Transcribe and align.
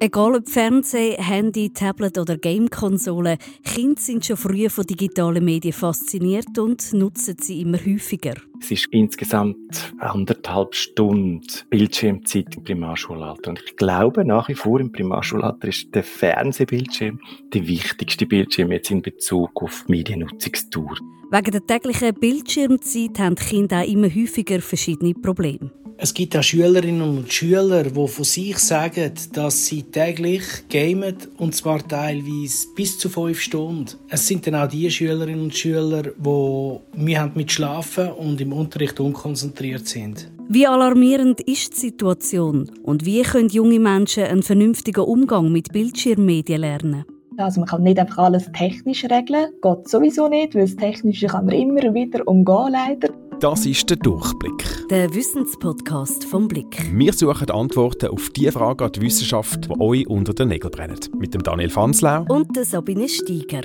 Egal 0.00 0.36
ob 0.36 0.48
Fernsehen, 0.48 1.20
Handy, 1.20 1.70
Tablet 1.70 2.18
oder 2.18 2.36
Gamekonsole, 2.38 3.36
Kinder 3.64 4.00
sind 4.00 4.24
schon 4.24 4.36
früh 4.36 4.68
von 4.68 4.86
digitalen 4.86 5.44
Medien 5.44 5.72
fasziniert 5.72 6.56
und 6.56 6.92
nutzen 6.92 7.34
sie 7.40 7.62
immer 7.62 7.78
häufiger. 7.78 8.34
Es 8.60 8.70
ist 8.70 8.86
insgesamt 8.92 9.92
anderthalb 9.98 10.76
Stunden 10.76 11.40
Bildschirmzeit 11.70 12.54
im 12.54 12.62
Primarschulalter. 12.62 13.50
Und 13.50 13.62
ich 13.66 13.74
glaube, 13.74 14.24
nach 14.24 14.48
wie 14.48 14.54
vor 14.54 14.78
im 14.78 14.92
Primarschulalter 14.92 15.66
ist 15.66 15.92
der 15.92 16.04
Fernsehbildschirm 16.04 17.18
der 17.52 17.66
wichtigste 17.66 18.24
Bildschirm 18.24 18.70
jetzt 18.70 18.92
in 18.92 19.02
Bezug 19.02 19.50
auf 19.60 19.84
Mediennutzungstour. 19.88 20.96
Wegen 21.32 21.50
der 21.50 21.66
täglichen 21.66 22.14
Bildschirmzeit 22.14 23.18
haben 23.18 23.34
die 23.34 23.44
Kinder 23.44 23.80
auch 23.80 23.88
immer 23.88 24.08
häufiger 24.08 24.60
verschiedene 24.60 25.14
Probleme. 25.14 25.72
Es 26.00 26.14
gibt 26.14 26.36
auch 26.36 26.44
Schülerinnen 26.44 27.02
und 27.02 27.32
Schüler, 27.32 27.82
die 27.82 28.06
von 28.06 28.24
sich 28.24 28.56
sagen, 28.58 29.10
dass 29.32 29.66
sie 29.66 29.82
täglich 29.82 30.44
gamen, 30.68 31.16
und 31.38 31.56
zwar 31.56 31.86
teilweise 31.86 32.68
bis 32.76 32.96
zu 33.00 33.08
fünf 33.08 33.40
Stunden. 33.40 33.96
Es 34.08 34.28
sind 34.28 34.46
dann 34.46 34.54
auch 34.54 34.68
die 34.68 34.88
Schülerinnen 34.88 35.42
und 35.42 35.56
Schüler, 35.56 36.04
die 36.04 37.02
Mühe 37.02 37.18
haben 37.18 37.32
mit 37.34 37.50
Schlafen 37.50 38.12
und 38.12 38.40
im 38.40 38.52
Unterricht 38.52 39.00
unkonzentriert 39.00 39.88
sind. 39.88 40.30
Wie 40.48 40.68
alarmierend 40.68 41.40
ist 41.40 41.72
die 41.72 41.88
Situation 41.88 42.70
und 42.84 43.04
wie 43.04 43.22
können 43.22 43.48
junge 43.48 43.80
Menschen 43.80 44.22
einen 44.22 44.44
vernünftigen 44.44 45.00
Umgang 45.00 45.50
mit 45.50 45.72
Bildschirmmedien 45.72 46.60
lernen? 46.60 47.06
Also 47.38 47.60
man 47.60 47.68
kann 47.68 47.82
nicht 47.82 47.98
einfach 47.98 48.18
alles 48.18 48.48
technisch 48.52 49.04
regeln, 49.04 49.50
geht 49.62 49.88
sowieso 49.88 50.28
nicht, 50.28 50.54
weil 50.54 50.62
das 50.62 50.76
Technische 50.76 51.26
kann 51.26 51.46
man 51.46 51.56
immer 51.56 51.92
wieder 51.92 52.26
umgehen 52.26 52.72
leider. 52.72 53.08
Das 53.40 53.66
ist 53.66 53.88
der 53.88 53.96
Durchblick. 53.98 54.88
Der 54.90 55.14
Wissenspodcast 55.14 56.24
vom 56.24 56.48
Blick. 56.48 56.90
Wir 56.92 57.12
suchen 57.12 57.48
Antworten 57.50 58.08
auf 58.08 58.30
die 58.30 58.50
Fragen 58.50 58.84
an 58.84 58.90
die 58.90 59.00
Wissenschaft, 59.00 59.66
die 59.66 59.80
euch 59.80 60.08
unter 60.08 60.34
den 60.34 60.48
Nägeln 60.48 60.72
brennen. 60.72 60.98
Mit 61.16 61.34
dem 61.34 61.44
Daniel 61.44 61.70
Fanslau 61.70 62.24
und 62.28 62.56
der 62.56 62.64
Sabine 62.64 63.08
Steiger. 63.08 63.62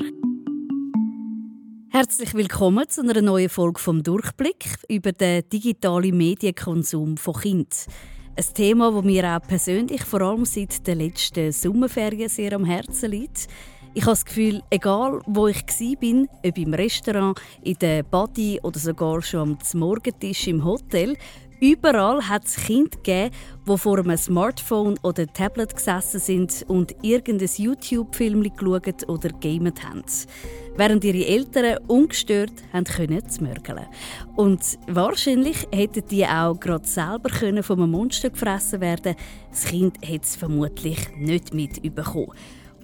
Herzlich 1.89 2.35
willkommen 2.35 2.87
zu 2.87 3.01
einer 3.01 3.19
neuen 3.23 3.49
Folge 3.49 3.79
vom 3.79 4.03
Durchblick 4.03 4.77
über 4.89 5.11
den 5.11 5.41
digitalen 5.51 6.15
Medienkonsum 6.15 7.17
von 7.17 7.33
Kindern. 7.33 7.69
Ein 8.35 8.45
Thema, 8.53 8.91
das 8.91 9.03
mir 9.03 9.25
auch 9.25 9.47
persönlich 9.47 10.03
vor 10.03 10.21
allem 10.21 10.45
seit 10.45 10.85
den 10.85 10.99
letzten 10.99 11.51
Sommerferien 11.51 12.29
sehr 12.29 12.53
am 12.53 12.65
Herzen 12.65 13.09
liegt. 13.09 13.47
Ich 13.95 14.01
habe 14.03 14.13
das 14.13 14.25
Gefühl, 14.25 14.63
egal 14.71 15.21
wo 15.27 15.45
ich 15.47 15.63
war, 15.67 16.25
ob 16.43 16.57
im 16.57 16.73
Restaurant, 16.73 17.39
in 17.61 17.75
der 17.75 18.01
Body 18.01 18.59
oder 18.63 18.79
sogar 18.79 19.21
schon 19.21 19.51
am 19.51 19.79
Morgentisch 19.79 20.47
im 20.47 20.65
Hotel, 20.65 21.15
überall 21.59 22.27
hat 22.27 22.45
es 22.45 22.55
Kinder 22.55 22.89
gegeben, 22.89 23.35
die 23.67 23.77
vor 23.77 23.99
einem 23.99 24.17
Smartphone 24.17 24.97
oder 25.03 25.27
Tablet 25.27 25.75
gesessen 25.75 26.19
sind 26.19 26.65
und 26.67 26.95
irgendein 27.03 27.49
YouTube-Film 27.55 28.41
geschaut 28.41 29.07
oder 29.07 29.29
gamet 29.29 29.83
haben. 29.87 30.03
Während 30.75 31.03
ihre 31.03 31.27
Eltern 31.27 31.77
ungestört 31.85 32.63
haben 32.73 32.85
können 32.85 33.21
mörgeln. 33.41 33.85
Und 34.35 34.79
wahrscheinlich 34.87 35.67
hätten 35.71 36.07
die 36.09 36.25
auch 36.25 36.59
gerade 36.59 36.87
selber 36.87 37.29
können 37.29 37.61
von 37.61 37.79
einem 37.79 37.91
Monster 37.91 38.31
gefressen 38.31 38.81
werden. 38.81 39.15
Das 39.51 39.65
Kind 39.65 39.97
hätte 40.01 40.23
es 40.23 40.35
vermutlich 40.35 40.97
nicht 41.15 41.53
mitbekommen. 41.53 42.33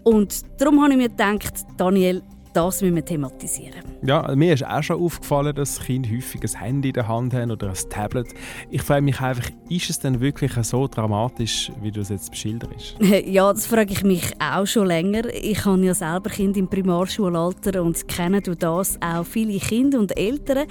Und 0.03 0.42
darum 0.59 0.81
habe 0.81 0.92
ich 0.92 0.97
mir 0.97 1.09
gedacht, 1.09 1.53
Daniel, 1.78 2.22
das 2.53 2.81
müssen 2.81 2.95
wir 2.95 3.05
thematisieren. 3.05 3.83
Ja, 4.02 4.33
mir 4.36 4.53
ist 4.53 4.66
auch 4.66 4.81
schon 4.81 5.02
aufgefallen, 5.02 5.55
dass 5.55 5.80
Kinder 5.80 6.09
häufig 6.09 6.42
ein 6.44 6.59
Handy 6.59 6.89
in 6.89 6.94
der 6.94 7.08
Hand 7.08 7.33
haben 7.33 7.52
oder 7.52 7.69
ein 7.69 7.89
Tablet. 7.89 8.28
Ich 8.69 8.81
frage 8.81 9.02
mich 9.02 9.19
einfach, 9.19 9.50
ist 9.69 9.89
es 9.89 10.00
denn 10.00 10.19
wirklich 10.19 10.53
so 10.64 10.88
dramatisch, 10.88 11.72
wie 11.81 11.92
du 11.92 12.02
es 12.02 12.09
jetzt 12.09 12.31
beschilderst? 12.31 12.95
Ja, 13.30 13.52
das 13.52 13.66
frage 13.66 13.92
ich 13.92 14.03
mich 14.03 14.33
auch 14.39 14.66
schon 14.66 14.88
länger. 14.88 15.25
Ich 15.33 15.66
habe 15.66 15.83
ja 15.83 15.94
selber 15.94 16.30
Kinder 16.30 16.59
im 16.59 16.67
Primarschulalter 16.67 17.83
und 17.83 18.08
kenne 18.08 18.42
du 18.42 18.55
das 18.55 18.97
auch 19.02 19.25
viele 19.25 19.59
Kinder 19.59 20.00
und 20.00 20.17
Eltern. 20.17 20.67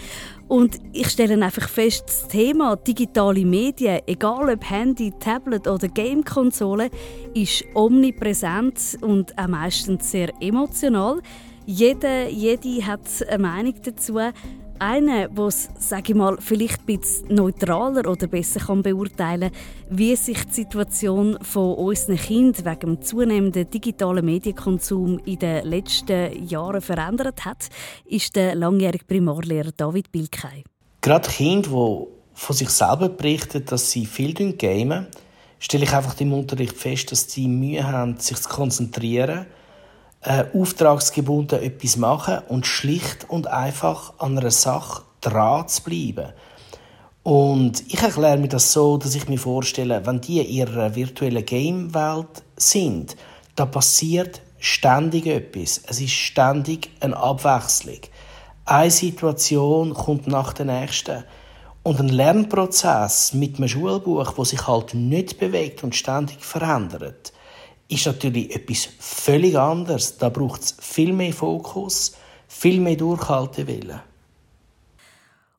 Und 0.49 0.79
ich 0.93 1.09
stelle 1.09 1.43
einfach 1.45 1.69
fest, 1.69 2.05
das 2.07 2.29
Thema 2.29 2.77
digitale 2.77 3.45
Medien, 3.45 4.01
egal 4.07 4.49
ob 4.49 4.71
Handy, 4.71 5.13
Tablet 5.21 5.69
oder 5.69 5.89
Gamekonsole, 5.89 6.91
ist 7.35 7.65
omnipräsent 7.75 8.99
und 9.03 9.37
auch 9.39 9.47
meistens 9.49 10.11
sehr 10.11 10.33
emotional. 10.41 11.21
Jeder, 11.71 12.31
jede 12.31 12.87
hat 12.87 13.03
eine 13.29 13.43
Meinung 13.43 13.75
dazu. 13.83 14.19
Eine, 14.79 15.29
der 15.29 15.45
es, 15.45 15.69
sage 15.79 16.13
ich 16.13 16.15
mal, 16.15 16.39
vielleicht 16.41 16.81
ein 16.81 16.99
bisschen 16.99 17.35
neutraler 17.35 18.09
oder 18.09 18.27
besser 18.27 18.61
kann 18.61 18.83
beurteilen 18.83 19.53
kann, 19.53 19.61
wie 19.91 20.17
sich 20.17 20.47
die 20.47 20.55
Situation 20.55 21.37
von 21.43 21.75
unseren 21.75 22.17
Kindern 22.17 22.65
wegen 22.65 22.81
dem 22.81 23.03
zunehmenden 23.03 23.69
digitalen 23.69 24.25
Medienkonsum 24.25 25.19
in 25.27 25.41
den 25.41 25.67
letzten 25.67 26.43
Jahren 26.47 26.81
verändert 26.81 27.45
hat, 27.45 27.69
ist 28.07 28.35
der 28.35 28.55
langjährige 28.55 29.05
Primarlehrer 29.05 29.73
David 29.77 30.11
Bilkei. 30.11 30.65
Gerade 31.03 31.29
Kinder, 31.29 31.69
die 31.69 32.07
von 32.33 32.57
sich 32.57 32.71
selber 32.71 33.11
berichten, 33.11 33.67
dass 33.67 33.91
sie 33.91 34.07
viel 34.07 34.33
gamen, 34.55 35.07
stelle 35.59 35.85
ich 35.85 35.93
einfach 35.93 36.19
im 36.19 36.33
Unterricht 36.33 36.79
fest, 36.79 37.13
dass 37.13 37.31
sie 37.31 37.47
Mühe 37.47 37.87
haben, 37.87 38.19
sich 38.19 38.39
zu 38.39 38.49
konzentrieren 38.49 39.45
äh, 40.23 40.45
auftragsgebunden 40.53 41.63
etwas 41.63 41.97
machen 41.97 42.39
und 42.49 42.67
schlicht 42.67 43.29
und 43.29 43.47
einfach 43.47 44.15
an 44.19 44.39
einer 44.39 44.51
Sache 44.51 45.03
dran 45.21 45.69
zu 45.69 45.83
bleiben. 45.83 46.33
Und 47.23 47.83
ich 47.89 48.01
erkläre 48.01 48.39
mir 48.39 48.49
das 48.49 48.73
so, 48.73 48.97
dass 48.97 49.15
ich 49.15 49.29
mir 49.29 49.39
vorstelle, 49.39 50.07
wenn 50.07 50.21
die 50.21 50.41
in 50.41 50.47
ihrer 50.47 50.95
virtuellen 50.95 51.45
Game-Welt 51.45 52.43
sind, 52.57 53.17
da 53.55 53.67
passiert 53.67 54.41
ständig 54.59 55.27
etwas. 55.27 55.83
Es 55.87 56.01
ist 56.01 56.13
ständig 56.13 56.91
eine 57.01 57.17
Abwechslung. 57.17 58.01
Eine 58.65 58.91
Situation 58.91 59.95
kommt 59.95 60.27
nach 60.27 60.53
der 60.53 60.67
nächsten. 60.67 61.25
Und 61.83 62.01
ein 62.01 62.09
Lernprozess 62.09 63.35
mit 63.35 63.57
einem 63.57 63.69
Schulbuch, 63.69 64.35
wo 64.37 64.45
sich 64.45 64.67
halt 64.67 64.95
nicht 64.95 65.39
bewegt 65.39 65.83
und 65.85 65.95
ständig 65.95 66.45
verändert, 66.45 67.33
ist 67.89 68.07
natürlich 68.07 68.55
etwas 68.55 68.89
völlig 68.99 69.57
anderes. 69.59 70.19
Da 70.19 70.29
braucht 70.29 70.63
es 70.63 70.77
viel 70.81 71.13
mehr 71.13 71.33
Fokus, 71.33 72.15
viel 72.47 72.81
mehr 72.81 72.97
Durchhaltewillen. 72.97 74.01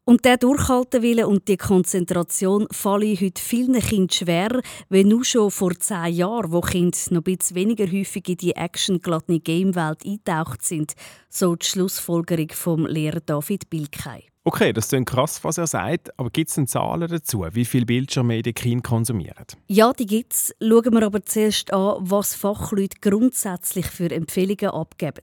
Und 0.10 0.26
der 0.26 0.38
Durchhaltewille 0.38 1.28
und 1.28 1.48
die 1.48 1.58
Konzentration 1.58 2.68
fallen 2.72 3.16
heute 3.22 3.40
vielen 3.40 3.80
Kindern 3.80 4.10
schwer, 4.10 4.62
wenn 4.90 5.08
nur 5.08 5.24
schon 5.24 5.52
vor 5.52 5.76
zehn 5.78 6.16
Jahren, 6.16 6.52
wo 6.52 6.62
Kinder 6.62 6.98
noch 7.12 7.20
ein 7.20 7.24
bisschen 7.24 7.56
weniger 7.56 7.86
häufig 7.86 8.28
in 8.28 8.38
die 8.38 8.56
actiongeladene 8.56 9.40
Gamewelt 9.40 10.04
eintaucht 10.04 10.64
sind, 10.64 10.94
so 11.30 11.56
die 11.56 11.66
Schlussfolgerung 11.68 12.50
vom 12.50 12.88
Lehrer 12.88 13.20
David 13.20 13.70
Bilkei. 13.70 14.24
Okay, 14.52 14.74
das 14.74 14.88
klingt 14.88 15.08
krass, 15.08 15.44
was 15.44 15.60
er 15.60 15.68
sagt, 15.68 16.10
aber 16.18 16.32
gibt 16.32 16.50
es 16.50 16.56
denn 16.56 16.66
Zahlen 16.66 17.08
dazu, 17.08 17.46
wie 17.52 17.66
viel 17.66 17.86
Bildschirmmedien 17.86 18.56
Kinder 18.56 18.82
konsumieren? 18.82 19.46
Ja, 19.68 19.94
die 19.94 20.08
gibt 20.08 20.34
es. 20.34 20.56
Schauen 20.60 20.92
wir 20.92 21.04
aber 21.04 21.24
zuerst 21.24 21.72
an, 21.72 21.98
was 22.00 22.34
Fachleute 22.34 22.98
grundsätzlich 23.00 23.86
für 23.86 24.10
Empfehlungen 24.10 24.72
abgeben. 24.72 25.22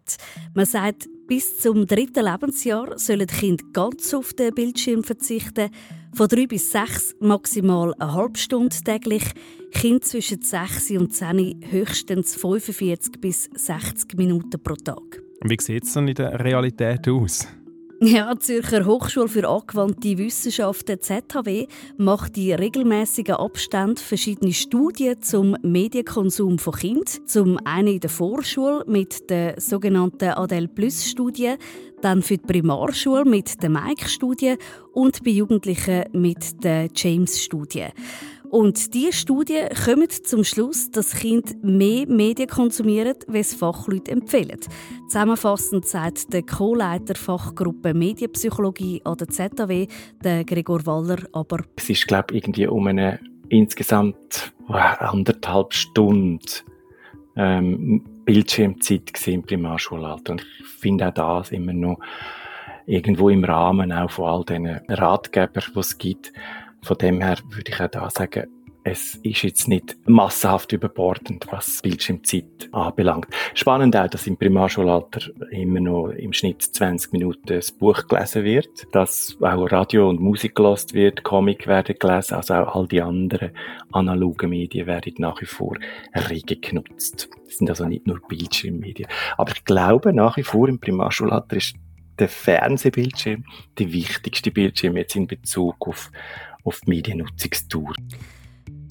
Man 0.55 0.65
sagt, 0.65 1.09
bis 1.27 1.59
zum 1.59 1.89
dritten 1.89 2.25
Lebensjahr 2.25 2.97
sollen 3.01 3.27
Kinder 3.27 3.65
ganz 3.73 4.15
auf 4.15 4.33
den 4.33 4.55
Bildschirm 4.55 5.03
verzichten. 5.03 5.71
Von 6.15 6.29
drei 6.29 6.47
bis 6.47 6.71
sechs 6.71 7.17
maximal 7.19 7.95
eine 7.99 8.13
halbe 8.13 8.39
Stunde 8.39 8.77
täglich. 8.77 9.25
Kinder 9.73 10.03
zwischen 10.03 10.43
sechs 10.43 10.89
und 10.93 11.13
zehn 11.13 11.65
höchstens 11.69 12.37
45 12.37 13.21
bis 13.21 13.51
60 13.57 14.17
Minuten 14.17 14.63
pro 14.63 14.77
Tag. 14.77 15.21
Wie 15.43 15.57
sieht 15.61 15.83
es 15.83 15.95
dann 15.95 16.07
in 16.07 16.15
der 16.15 16.39
Realität 16.39 17.09
aus? 17.09 17.49
Ja, 18.01 18.35
die 18.35 18.41
Zürcher 18.41 18.85
Hochschule 18.85 19.27
für 19.27 19.49
angewandte 19.49 20.19
Wissenschaften 20.19 21.01
ZHW 21.01 21.67
macht 21.97 22.37
in 22.37 22.53
regelmäßigen 22.53 23.37
Abständen 23.37 23.97
verschiedene 23.97 24.53
Studien 24.53 25.23
zum 25.23 25.57
Medienkonsum 25.63 26.59
von 26.59 26.75
Kindern. 26.75 27.27
Zum 27.27 27.59
einen 27.65 27.95
in 27.95 28.01
der 28.01 28.11
Vorschule 28.11 28.85
mit 28.87 29.31
der 29.31 29.59
sogenannten 29.59 30.29
Adel 30.29 30.69
Plus 30.69 31.07
Studie, 31.07 31.55
dann 32.03 32.21
für 32.21 32.37
die 32.37 32.47
Primarschule 32.47 33.25
mit 33.25 33.63
der 33.63 33.71
Mike 33.71 34.11
Studie 34.11 34.57
und 34.93 35.25
bei 35.25 35.31
Jugendlichen 35.31 36.05
mit 36.13 36.63
der 36.63 36.89
James 36.95 37.43
Studie. 37.43 37.87
Und 38.51 38.95
diese 38.95 39.13
Studien 39.13 39.69
kommen 39.85 40.09
zum 40.09 40.45
Schluss, 40.45 40.91
dass 40.91 41.15
Kinder 41.15 41.53
mehr 41.63 42.07
Medien 42.07 42.49
konsumieren, 42.49 43.15
wie 43.29 43.39
es 43.39 43.55
Fachleute 43.55 44.13
empfehlen. 44.13 44.59
Zusammenfassend 45.09 45.87
sagt 45.87 46.33
der 46.33 46.43
Co-Leiter 46.43 47.15
Fachgruppe 47.15 47.95
Medienpsychologie 47.95 49.03
an 49.05 49.17
der 49.17 49.29
ZAW, 49.29 49.87
der 50.23 50.45
Gregor 50.45 50.87
Waller, 50.87 51.19
aber... 51.33 51.59
Es 51.77 51.91
ist, 51.91 52.07
glaube 52.07 52.35
ich, 52.35 52.43
irgendwie 52.43 52.67
um 52.67 52.87
eine 52.87 53.21
insgesamt 53.49 54.53
anderthalb 54.69 55.75
Stunden 55.75 56.41
ähm, 57.37 58.05
Bildschirmzeit 58.25 59.27
im 59.27 59.43
Primarschulalter. 59.43 60.33
Und 60.33 60.47
ich 60.61 60.67
finde 60.67 61.09
auch 61.09 61.15
das 61.15 61.53
immer 61.53 61.73
noch 61.73 61.99
irgendwo 62.87 63.29
im 63.29 63.45
Rahmen 63.45 63.93
auch 63.93 64.11
von 64.11 64.25
all 64.27 64.45
diesen 64.45 64.67
Ratgebern, 64.89 65.65
die 65.75 65.79
es 65.79 65.99
gibt. 65.99 66.33
Von 66.87 66.99
dem 66.99 67.21
her 67.21 67.37
würde 67.51 67.73
ich 67.73 67.81
auch 67.81 67.89
da 67.89 68.09
sagen, 68.11 68.47
es 68.85 69.17
ist 69.25 69.43
jetzt 69.43 69.67
nicht 69.67 69.97
massenhaft 70.07 70.71
überbordend, 70.71 71.49
was 71.51 71.83
Bildschirmzeit 71.83 72.69
anbelangt. 72.71 73.27
Spannend 73.55 73.97
auch, 73.97 74.07
dass 74.07 74.29
im 74.29 74.37
Primarschulalter 74.37 75.23
immer 75.51 75.81
noch 75.81 76.11
im 76.11 76.33
Schnitt 76.33 76.63
20 76.63 77.13
Minuten 77.13 77.47
das 77.47 77.73
Buch 77.73 78.07
gelesen 78.07 78.45
wird, 78.45 78.87
dass 78.93 79.37
auch 79.41 79.73
Radio 79.73 80.09
und 80.09 80.21
Musik 80.21 80.55
gelost 80.55 80.95
wird, 80.95 81.25
Comic 81.25 81.67
werden 81.67 81.97
gelesen, 81.99 82.35
also 82.35 82.55
auch 82.55 82.77
all 82.77 82.87
die 82.87 83.03
anderen 83.03 83.51
analogen 83.91 84.51
Medien 84.51 84.87
werden 84.87 85.15
nach 85.19 85.41
wie 85.41 85.47
vor 85.47 85.75
rege 86.15 86.55
genutzt. 86.55 87.29
Das 87.47 87.59
sind 87.59 87.69
also 87.69 87.87
nicht 87.87 88.07
nur 88.07 88.21
Bildschirmmedien. 88.29 89.09
Aber 89.37 89.51
ich 89.51 89.65
glaube 89.65 90.13
nach 90.13 90.37
wie 90.37 90.45
vor 90.45 90.69
im 90.69 90.79
Primarschulalter 90.79 91.57
ist 91.57 91.75
der 92.21 92.29
Fernsehbildschirm 92.29 93.45
der 93.77 93.93
wichtigste 93.93 94.53
Bildschirm 94.53 94.97
jetzt 94.97 95.17
in 95.17 95.27
Bezug 95.27 95.89
auf, 95.89 96.13
auf 96.67 96.81
die 96.81 96.91
Mediennutzungstour. 96.91 97.95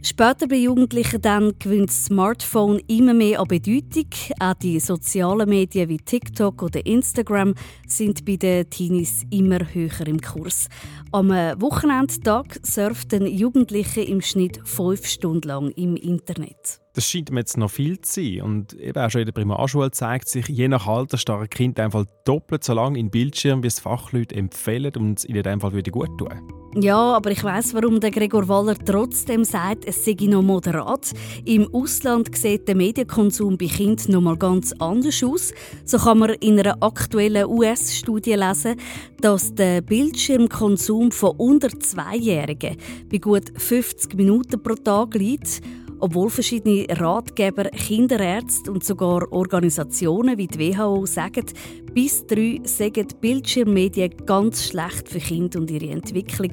Später 0.07 0.47
bei 0.47 0.57
Jugendlichen 0.57 1.19
dann 1.19 1.57
gewinnt 1.57 1.89
das 1.89 2.05
Smartphone 2.05 2.79
immer 2.87 3.15
mehr 3.15 3.39
an 3.39 3.47
Bedeutung. 3.47 4.05
Auch 4.39 4.53
die 4.53 4.79
sozialen 4.79 5.49
Medien 5.49 5.89
wie 5.89 5.97
TikTok 5.97 6.61
oder 6.61 6.85
Instagram 6.85 7.55
sind 7.87 8.23
bei 8.23 8.35
den 8.35 8.69
Teenies 8.69 9.23
immer 9.31 9.57
höher 9.73 10.05
im 10.05 10.21
Kurs. 10.21 10.67
Am 11.11 11.29
Wochenendtag 11.29 12.59
surfen 12.61 13.25
Jugendliche 13.25 14.01
im 14.01 14.21
Schnitt 14.21 14.61
fünf 14.63 15.07
Stunden 15.07 15.47
lang 15.47 15.71
im 15.71 15.95
Internet. 15.95 16.81
Das 16.93 17.09
scheint 17.09 17.31
mir 17.31 17.39
jetzt 17.39 17.57
noch 17.57 17.71
viel 17.71 17.99
zu 17.99 18.21
sein. 18.21 18.43
Und 18.43 18.73
eben 18.73 18.99
auch 18.99 19.09
schon 19.09 19.21
in 19.21 19.25
der 19.25 19.33
Primarschule 19.33 19.89
zeigt 19.89 20.29
sich, 20.29 20.47
je 20.47 20.67
nach 20.67 20.85
Alter 20.85 21.17
starren 21.17 21.49
Kind 21.49 21.79
einfach 21.79 22.05
doppelt 22.25 22.63
so 22.63 22.73
lange 22.73 22.99
in 22.99 23.09
Bildschirm, 23.09 23.63
wie 23.63 23.67
es 23.67 23.79
Fachleute 23.79 24.35
empfehlen 24.35 24.93
und 24.97 25.17
es 25.17 25.25
ihnen 25.25 25.37
in 25.37 25.43
dem 25.43 25.61
Fall 25.61 25.71
gut 25.71 26.15
tun. 26.19 26.64
Ja, 26.77 27.13
aber 27.13 27.31
ich 27.31 27.41
weiß, 27.41 27.73
warum 27.73 28.01
der 28.01 28.11
Gregor 28.11 28.49
Waller 28.49 28.75
trotzdem 28.75 29.45
sagt, 29.45 29.85
es 29.85 30.03
sei 30.03 30.17
noch 30.23 30.41
moderat. 30.41 31.13
Im 31.45 31.73
Ausland 31.73 32.35
sieht 32.35 32.67
der 32.67 32.75
Medienkonsum 32.75 33.57
bei 33.57 33.67
Kindern 33.67 34.11
noch 34.11 34.19
mal 34.19 34.35
ganz 34.35 34.73
anders 34.79 35.23
aus. 35.23 35.53
So 35.85 35.97
kann 35.97 36.19
man 36.19 36.31
in 36.31 36.59
einer 36.59 36.75
aktuellen 36.83 37.45
US-Studie 37.45 38.33
lesen, 38.33 38.75
dass 39.21 39.55
der 39.55 39.79
Bildschirmkonsum 39.83 41.13
von 41.13 41.37
unter 41.37 41.69
Zweijährigen 41.79 42.75
bei 43.09 43.19
gut 43.19 43.53
50 43.55 44.13
Minuten 44.15 44.61
pro 44.61 44.75
Tag 44.75 45.15
liegt 45.15 45.61
obwohl 45.99 46.29
verschiedene 46.29 46.85
Ratgeber, 46.89 47.65
Kinderärzte 47.65 48.71
und 48.71 48.83
sogar 48.83 49.31
Organisationen 49.31 50.37
wie 50.37 50.47
die 50.47 50.75
WHO 50.75 51.05
sagen, 51.05 51.45
bis 51.93 52.25
drei 52.27 52.59
sagen 52.63 53.07
Bildschirmmedien 53.21 54.11
ganz 54.25 54.65
schlecht 54.65 55.07
für 55.07 55.19
Kinder 55.19 55.59
und 55.59 55.71
ihre 55.71 55.89
Entwicklung 55.91 56.51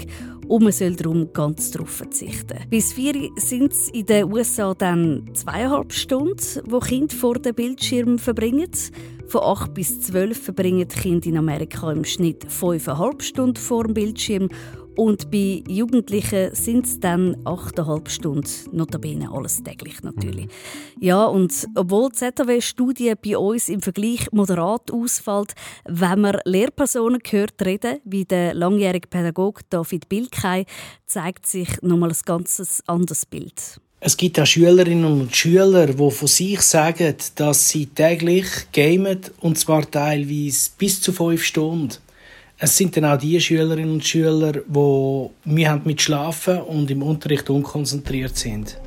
und 0.48 0.62
man 0.62 0.72
soll 0.72 0.94
darum 0.94 1.32
ganz 1.32 1.70
darauf 1.70 1.90
verzichten. 1.90 2.58
Bis 2.68 2.92
vier 2.92 3.30
sind 3.36 3.72
es 3.72 3.88
in 3.88 4.06
den 4.06 4.32
USA 4.32 4.74
dann 4.74 5.30
zweieinhalb 5.34 5.92
Stunden, 5.92 6.62
wo 6.66 6.78
Kinder 6.78 7.14
vor 7.14 7.34
dem 7.34 7.54
Bildschirm 7.54 8.18
verbringen. 8.18 8.70
Von 9.28 9.40
acht 9.42 9.72
bis 9.72 10.00
zwölf 10.00 10.42
verbringen 10.42 10.86
Kinder 10.88 11.26
in 11.26 11.38
Amerika 11.38 11.90
im 11.90 12.04
Schnitt 12.04 12.44
fünfeinhalb 12.52 13.22
Stunden 13.22 13.56
vor 13.56 13.84
dem 13.84 13.94
Bildschirm 13.94 14.48
und 14.96 15.30
bei 15.30 15.62
Jugendlichen 15.68 16.54
sind 16.54 16.86
es 16.86 17.00
dann 17.00 17.36
8,5 17.44 18.08
Stunden, 18.08 18.48
notabene 18.72 19.30
alles 19.32 19.62
täglich 19.62 20.02
natürlich. 20.02 20.46
Mhm. 20.46 20.50
Ja, 21.00 21.24
und 21.24 21.68
obwohl 21.74 22.10
die 22.10 22.16
ZHW-Studie 22.16 23.14
bei 23.22 23.36
uns 23.38 23.68
im 23.68 23.80
Vergleich 23.80 24.30
moderat 24.32 24.90
ausfällt, 24.90 25.54
wenn 25.84 26.20
man 26.20 26.38
Lehrpersonen 26.44 27.20
gehört 27.20 27.64
reden, 27.64 27.98
wie 28.04 28.24
der 28.24 28.54
langjährige 28.54 29.08
Pädagoge 29.08 29.62
David 29.70 30.08
Bilkei, 30.08 30.66
zeigt 31.06 31.46
sich 31.46 31.68
nochmal 31.82 32.10
ein 32.10 32.16
ganz 32.24 32.82
anderes 32.86 33.26
Bild. 33.26 33.80
Es 34.04 34.16
gibt 34.16 34.40
auch 34.40 34.46
Schülerinnen 34.46 35.04
und 35.04 35.36
Schüler, 35.36 35.86
die 35.86 36.10
von 36.10 36.26
sich 36.26 36.60
sagen, 36.62 37.14
dass 37.36 37.68
sie 37.68 37.86
täglich 37.86 38.46
gamen, 38.72 39.20
und 39.40 39.56
zwar 39.56 39.88
teilweise 39.88 40.70
bis 40.76 41.00
zu 41.00 41.12
fünf 41.12 41.44
Stunden. 41.44 41.98
Es 42.64 42.76
sind 42.76 42.96
dann 42.96 43.06
auch 43.06 43.18
die 43.18 43.40
Schülerinnen 43.40 43.94
und 43.94 44.04
Schüler, 44.04 44.52
die 44.52 45.50
Mühe 45.50 45.68
haben 45.68 45.82
mit 45.84 46.00
Schlafen 46.00 46.60
und 46.60 46.88
im 46.92 47.02
Unterricht 47.02 47.50
unkonzentriert 47.50 48.36
sind. 48.36 48.80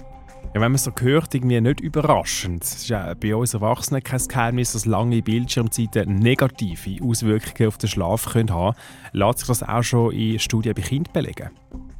Ja, 0.53 0.61
wenn 0.61 0.71
man 0.71 0.77
so 0.77 0.91
hört, 0.97 1.35
irgendwie 1.35 1.59
nicht 1.59 1.81
überraschend. 1.81 2.63
Es 2.63 2.75
ist 2.75 2.87
ja 2.87 3.13
bei 3.15 3.35
uns 3.35 3.53
Erwachsenen 3.53 4.01
kein 4.01 4.25
Geheimnis, 4.25 4.71
dass 4.71 4.85
lange 4.85 5.21
Bildschirmzeiten 5.21 6.15
negative 6.15 7.03
Auswirkungen 7.03 7.67
auf 7.67 7.77
den 7.77 7.89
Schlaf 7.89 8.27
können 8.31 8.53
haben 8.53 8.75
können. 8.75 9.21
Lässt 9.27 9.39
sich 9.39 9.47
das 9.49 9.63
auch 9.63 9.83
schon 9.83 10.13
in 10.13 10.39
Studien 10.39 10.73
bei 10.73 10.81
Kindern 10.81 11.11
belegen? 11.11 11.49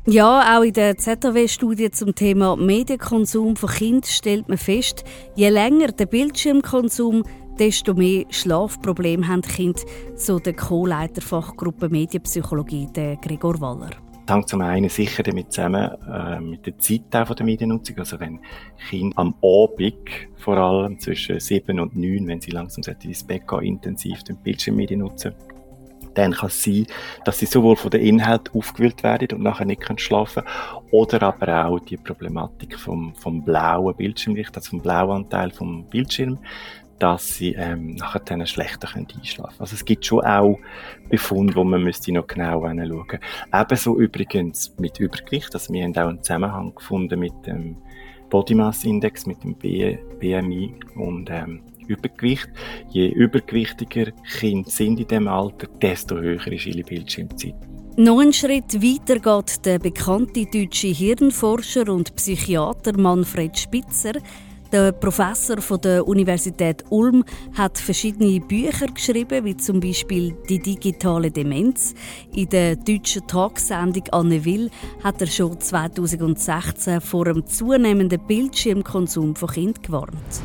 Ja, 0.08 0.58
auch 0.58 0.64
in 0.64 0.72
der 0.72 0.98
ZHW-Studie 0.98 1.92
zum 1.92 2.16
Thema 2.16 2.56
Medienkonsum 2.56 3.58
von 3.58 3.70
Kindern 3.70 4.04
stellt 4.06 4.48
man 4.48 4.58
fest, 4.58 5.04
je 5.36 5.50
länger 5.50 5.88
der 5.88 6.06
Bildschirmkonsum, 6.06 7.24
desto 7.60 7.94
mehr 7.94 8.26
Schlafprobleme 8.30 9.28
haben 9.28 9.42
die 9.42 9.50
Kinder, 9.50 9.82
so 10.16 10.40
der 10.40 10.54
Co-Leiter 10.54 11.22
Fachgruppe 11.22 11.90
Medienpsychologie, 11.90 12.88
Gregor 13.22 13.60
Waller. 13.62 13.92
Das 14.26 14.36
hängt 14.36 14.50
zum 14.50 14.62
einen 14.62 14.90
sicher 14.90 15.22
damit 15.22 15.54
zusammen 15.54 15.92
äh, 16.12 16.40
mit 16.40 16.66
der 16.66 16.80
Zeit 16.80 17.14
der 17.14 17.46
Mediennutzung. 17.46 17.98
Also 18.00 18.20
wenn 18.20 18.40
Kinder 18.90 19.18
am 19.20 19.36
Abend 19.44 20.10
vor 20.38 20.58
allem 20.58 21.00
zwischen 21.00 21.40
sieben 21.40 21.80
und 21.80 21.96
neun, 21.96 22.28
wenn 22.28 22.42
sie 22.42 22.52
langsam 22.52 22.84
ins 23.04 23.24
Bett 23.24 23.48
gehen, 23.48 23.62
intensiv 23.62 24.24
den 24.24 24.38
Bildschirmmedien 24.38 25.02
nutzen, 25.02 25.34
dann 26.16 26.32
kann 26.32 26.48
es 26.48 26.64
sein, 26.64 26.88
dass 27.24 27.40
sie 27.40 27.46
sowohl 27.46 27.76
von 27.76 27.92
den 27.92 28.02
Inhalten 28.02 28.58
aufgewühlt 28.58 29.04
werden 29.04 29.38
und 29.38 29.44
nachher 29.44 29.66
nicht 29.66 29.84
schlafen 30.02 30.44
können, 30.44 30.88
oder 30.92 31.22
aber 31.24 31.66
auch 31.66 31.80
die 31.80 31.98
Problematik 31.98 32.80
vom, 32.80 33.14
vom 33.16 33.44
blauen 33.44 33.96
Bildschirmlicht, 33.96 34.56
also 34.56 34.72
vom 34.72 34.82
Blauanteil 34.82 35.52
vom 35.52 35.86
Bildschirm, 35.86 36.40
dass 37.00 37.36
sie 37.36 37.54
ähm, 37.54 37.96
nachher 37.96 38.20
dann 38.20 38.46
schlechter 38.48 38.88
einschlafen 38.96 39.36
können. 39.36 39.60
Also 39.60 39.76
es 39.76 39.84
gibt 39.86 40.06
schon 40.06 40.22
auch 40.22 40.60
Befunde, 41.10 41.56
wo 41.56 41.64
man 41.64 41.84
müsste 41.84 42.12
noch 42.12 42.28
genau 42.28 42.68
hinschauen 42.68 42.98
müsste. 42.98 43.20
Ebenso 43.54 44.00
übrigens 44.00 44.74
mit 44.80 45.00
Übergewicht. 45.00 45.54
Also 45.54 45.74
wir 45.74 45.84
haben 45.84 45.96
auch 45.98 46.08
einen 46.08 46.24
Zusammenhang 46.24 46.74
gefunden 46.76 47.20
mit 47.20 47.34
dem 47.46 47.78
Body 48.30 48.56
Mass 48.56 48.84
Index, 48.84 49.26
mit 49.26 49.44
dem 49.44 49.56
BMI 49.56 50.74
und 50.96 51.30
ähm, 51.30 51.62
Übergewicht. 51.88 52.50
Je 52.90 53.08
übergewichtiger 53.10 54.12
Kinder 54.38 54.70
sind 54.70 55.00
in 55.00 55.08
diesem 55.08 55.28
Alter, 55.28 55.68
desto 55.82 56.16
höher 56.16 56.48
ist 56.48 56.66
ihre 56.66 56.84
Bildschirmzeit. 56.84 57.56
Noch 57.98 58.20
einen 58.20 58.34
Schritt 58.34 58.74
weiter 58.74 59.20
geht 59.20 59.66
der 59.66 59.80
bekannte 59.80 60.46
deutsche 60.46 60.88
Hirnforscher 60.88 61.88
und 61.88 62.14
Psychiater 62.16 62.98
Manfred 62.98 63.58
Spitzer. 63.58 64.14
Der 64.76 64.92
Professor 64.92 65.62
von 65.62 65.80
der 65.80 66.06
Universität 66.06 66.84
Ulm 66.90 67.24
hat 67.58 67.78
verschiedene 67.78 68.42
Bücher 68.42 68.88
geschrieben, 68.88 69.46
wie 69.46 69.56
zum 69.56 69.80
Beispiel 69.80 70.36
Die 70.50 70.60
digitale 70.60 71.32
Demenz. 71.32 71.94
In 72.34 72.50
der 72.50 72.76
deutschen 72.76 73.26
Talksendung 73.26 74.04
Anne 74.12 74.44
Will 74.44 74.70
hat 75.02 75.22
er 75.22 75.28
schon 75.28 75.62
2016 75.62 77.00
vor 77.00 77.26
einem 77.26 77.48
zunehmenden 77.48 78.20
Bildschirmkonsum 78.28 79.38
von 79.38 79.50
Kindern 79.50 79.82
gewarnt. 79.82 80.42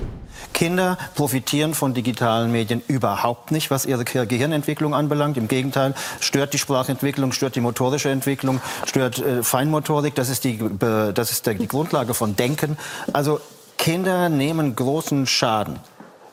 Kinder 0.54 0.96
profitieren 1.16 1.74
von 1.74 1.92
digitalen 1.92 2.52
Medien 2.52 2.82
überhaupt 2.86 3.50
nicht, 3.50 3.72
was 3.72 3.84
ihre 3.84 4.04
Gehirnentwicklung 4.04 4.94
anbelangt. 4.94 5.38
Im 5.38 5.48
Gegenteil, 5.48 5.92
stört 6.20 6.54
die 6.54 6.58
Sprachentwicklung, 6.58 7.32
stört 7.32 7.56
die 7.56 7.60
motorische 7.60 8.10
Entwicklung, 8.10 8.60
stört 8.86 9.18
äh, 9.18 9.42
Feinmotorik. 9.42 10.14
Das 10.14 10.28
ist, 10.28 10.44
die, 10.44 10.60
das 10.78 11.32
ist 11.32 11.48
die 11.48 11.66
Grundlage 11.66 12.14
von 12.14 12.36
Denken. 12.36 12.78
Also 13.12 13.40
Kinder 13.80 14.28
nehmen 14.28 14.76
großen 14.76 15.26
Schaden. 15.26 15.80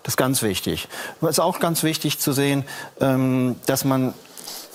Das 0.04 0.14
ist 0.14 0.18
ganz 0.18 0.42
wichtig. 0.42 0.90
Es 1.22 1.30
ist 1.30 1.40
auch 1.40 1.60
ganz 1.62 1.82
wichtig 1.82 2.20
zu 2.20 2.34
sehen, 2.34 2.66
ähm, 3.00 3.56
dass 3.66 3.86
man 3.86 4.14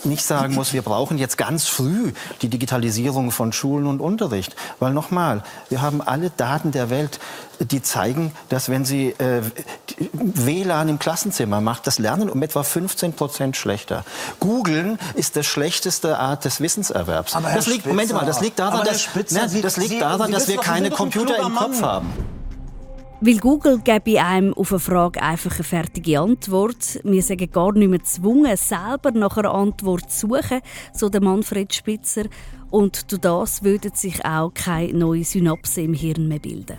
nicht 0.05 0.25
sagen 0.25 0.55
muss, 0.55 0.73
wir 0.73 0.81
brauchen 0.81 1.19
jetzt 1.19 1.37
ganz 1.37 1.67
früh 1.67 2.13
die 2.41 2.49
Digitalisierung 2.49 3.31
von 3.31 3.53
Schulen 3.53 3.87
und 3.87 4.01
Unterricht. 4.01 4.57
Weil 4.81 4.95
nochmal, 4.95 5.45
wir 5.69 5.83
haben 5.83 6.01
alle 6.01 6.31
Daten 6.31 6.73
der 6.73 6.89
Welt, 6.89 7.21
die 7.61 7.83
zeigen, 7.83 8.33
dass 8.49 8.71
wenn 8.71 8.87
Sie 8.87 9.11
äh, 9.11 9.43
WLAN 10.13 10.89
im 10.89 10.99
Klassenzimmer 10.99 11.61
macht, 11.61 11.87
das 11.87 11.99
Lernen 11.99 12.31
um 12.31 12.43
etwa 12.43 12.63
15 12.63 13.13
Prozent 13.13 13.57
schlechter. 13.57 14.03
Googeln 14.41 14.99
ist 15.15 15.37
die 15.37 15.45
schlechteste 15.45 16.19
Art 16.19 16.47
des 16.47 16.63
Wissenserwerbs. 16.63 17.37
Aber 17.37 17.51
das 17.53 17.67
liegt, 17.67 17.87
Moment 17.87 18.13
mal, 18.15 18.25
das 18.25 18.41
liegt 18.41 18.59
daran, 18.59 18.85
dass, 18.87 19.03
Spitzer, 19.03 19.47
ne, 19.47 19.61
das 19.61 19.77
liegt 19.77 20.01
daran, 20.01 20.33
dass 20.33 20.49
wir 20.49 20.57
keine 20.57 20.91
Computer 20.91 21.37
im 21.39 21.55
Kopf 21.55 21.83
haben. 21.83 22.32
Weil 23.25 23.39
Google 23.39 23.79
gebe 23.79 24.21
einem 24.21 24.53
auf 24.53 24.73
eine 24.73 24.81
Frage 24.81 25.23
einfach 25.23 25.55
eine 25.55 25.63
fertige 25.63 26.19
Antwort. 26.19 26.99
Wir 27.05 27.23
sind 27.23 27.53
gar 27.53 27.71
nicht 27.71 27.89
mehr 27.89 28.01
gezwungen, 28.01 28.57
selber 28.57 29.13
nach 29.13 29.37
einer 29.37 29.55
Antwort 29.55 30.11
zu 30.11 30.27
suchen, 30.27 30.61
so 30.93 31.09
der 31.09 31.23
Manfred 31.23 31.73
Spitzer. 31.73 32.25
Und 32.73 33.13
durch 33.13 33.21
das 33.21 33.63
würden 33.63 33.93
sich 33.95 34.25
auch 34.25 34.53
keine 34.55 34.95
neuen 34.95 35.25
Synapsen 35.25 35.85
im 35.85 35.95
Hirn 35.95 36.27
mehr 36.27 36.39
bilden. 36.39 36.77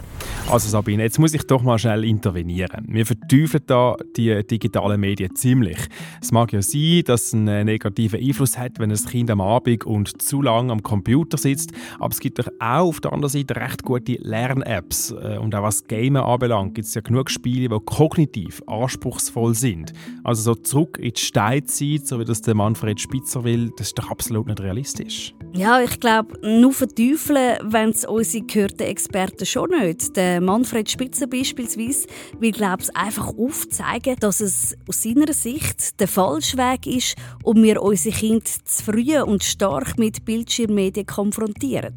Also 0.50 0.68
Sabine, 0.68 1.04
jetzt 1.04 1.20
muss 1.20 1.34
ich 1.34 1.44
doch 1.44 1.62
mal 1.62 1.78
schnell 1.78 2.04
intervenieren. 2.04 2.86
Wir 2.90 3.06
verteufeln 3.06 3.64
da 3.68 3.96
die 4.18 4.46
digitalen 4.46 5.00
Medien 5.00 5.36
ziemlich. 5.36 5.78
Es 6.20 6.32
mag 6.32 6.52
ja 6.52 6.62
sein, 6.62 7.04
dass 7.06 7.28
es 7.28 7.34
einen 7.34 7.66
negativen 7.66 8.20
Einfluss 8.20 8.58
hat, 8.58 8.80
wenn 8.80 8.92
ein 8.92 8.98
Kind 8.98 9.30
am 9.30 9.40
Abend 9.40 9.86
und 9.86 10.22
zu 10.22 10.42
lange 10.42 10.72
am 10.72 10.82
Computer 10.82 11.38
sitzt, 11.38 11.72
aber 12.00 12.12
es 12.12 12.20
gibt 12.20 12.40
doch 12.40 12.48
auch 12.60 12.88
auf 12.88 13.00
der 13.00 13.14
anderen 13.14 13.32
Seite 13.32 13.56
recht 13.56 13.84
gute 13.84 14.14
Lern-Apps. 14.14 15.12
Äh, 15.12 15.38
und 15.38 15.54
auch 15.54 15.64
was 15.64 15.86
Gamen 15.86 16.18
anbelangt, 16.18 16.74
gibt 16.74 16.88
es 16.88 16.96
ja 16.96 17.02
genug 17.02 17.30
Spiele, 17.30 17.70
die 17.70 17.86
kognitiv 17.86 18.64
anspruchsvoll 18.66 19.54
sind. 19.54 19.94
Also 20.24 20.42
so 20.42 20.56
zurück 20.56 20.98
in 21.00 21.14
die 21.14 21.22
Steinzeit, 21.22 22.08
so 22.08 22.20
wie 22.20 22.26
das 22.26 22.42
der 22.42 22.56
Manfred 22.56 23.00
Spitzer 23.00 23.44
will, 23.44 23.72
das 23.78 23.88
ist 23.88 24.00
doch 24.00 24.10
absolut 24.10 24.48
nicht 24.48 24.60
realistisch. 24.60 25.36
Ja, 25.54 25.83
ich 25.84 26.00
glaube, 26.00 26.40
nur 26.42 26.74
verteufeln, 26.74 27.58
wenn 27.64 27.90
es 27.90 28.06
unsere 28.06 28.46
gehörten 28.46 28.84
Experten 28.84 29.46
schon 29.46 29.70
nicht. 29.72 30.16
Der 30.16 30.42
Manfred 30.42 30.90
Spitzer 30.90 31.28
beispielsweise 31.28 32.08
will, 32.40 32.52
glaube 32.52 32.84
ich, 32.84 32.96
einfach 32.96 33.28
aufzeigen, 33.38 34.16
dass 34.20 34.40
es 34.42 34.76
aus 34.88 35.04
seiner 35.04 35.32
Sicht 35.34 36.00
der 36.00 36.08
falsche 36.08 36.58
Weg 36.58 36.88
ist, 36.88 37.16
um 37.44 37.62
wir 37.64 37.82
unsere 37.82 38.16
Kinder 38.16 38.46
zu 38.66 38.84
früh 38.84 39.20
und 39.20 39.44
stark 39.44 39.98
mit 39.98 40.26
Bildschirmmedien 40.26 41.06
konfrontieren. 41.06 41.96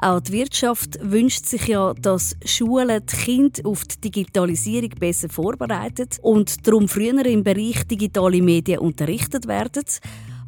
Auch 0.00 0.20
die 0.20 0.32
Wirtschaft 0.32 0.98
wünscht 1.00 1.46
sich 1.46 1.68
ja, 1.68 1.94
dass 1.94 2.36
Schulen 2.44 3.02
die 3.06 3.16
Kinder 3.16 3.68
auf 3.68 3.84
die 3.84 4.00
Digitalisierung 4.00 4.90
besser 4.98 5.28
vorbereiten 5.28 6.08
und 6.22 6.66
darum 6.66 6.88
früher 6.88 7.24
im 7.24 7.44
Bereich 7.44 7.86
digitale 7.86 8.42
Medien 8.42 8.80
unterrichtet 8.80 9.46
werden 9.46 9.84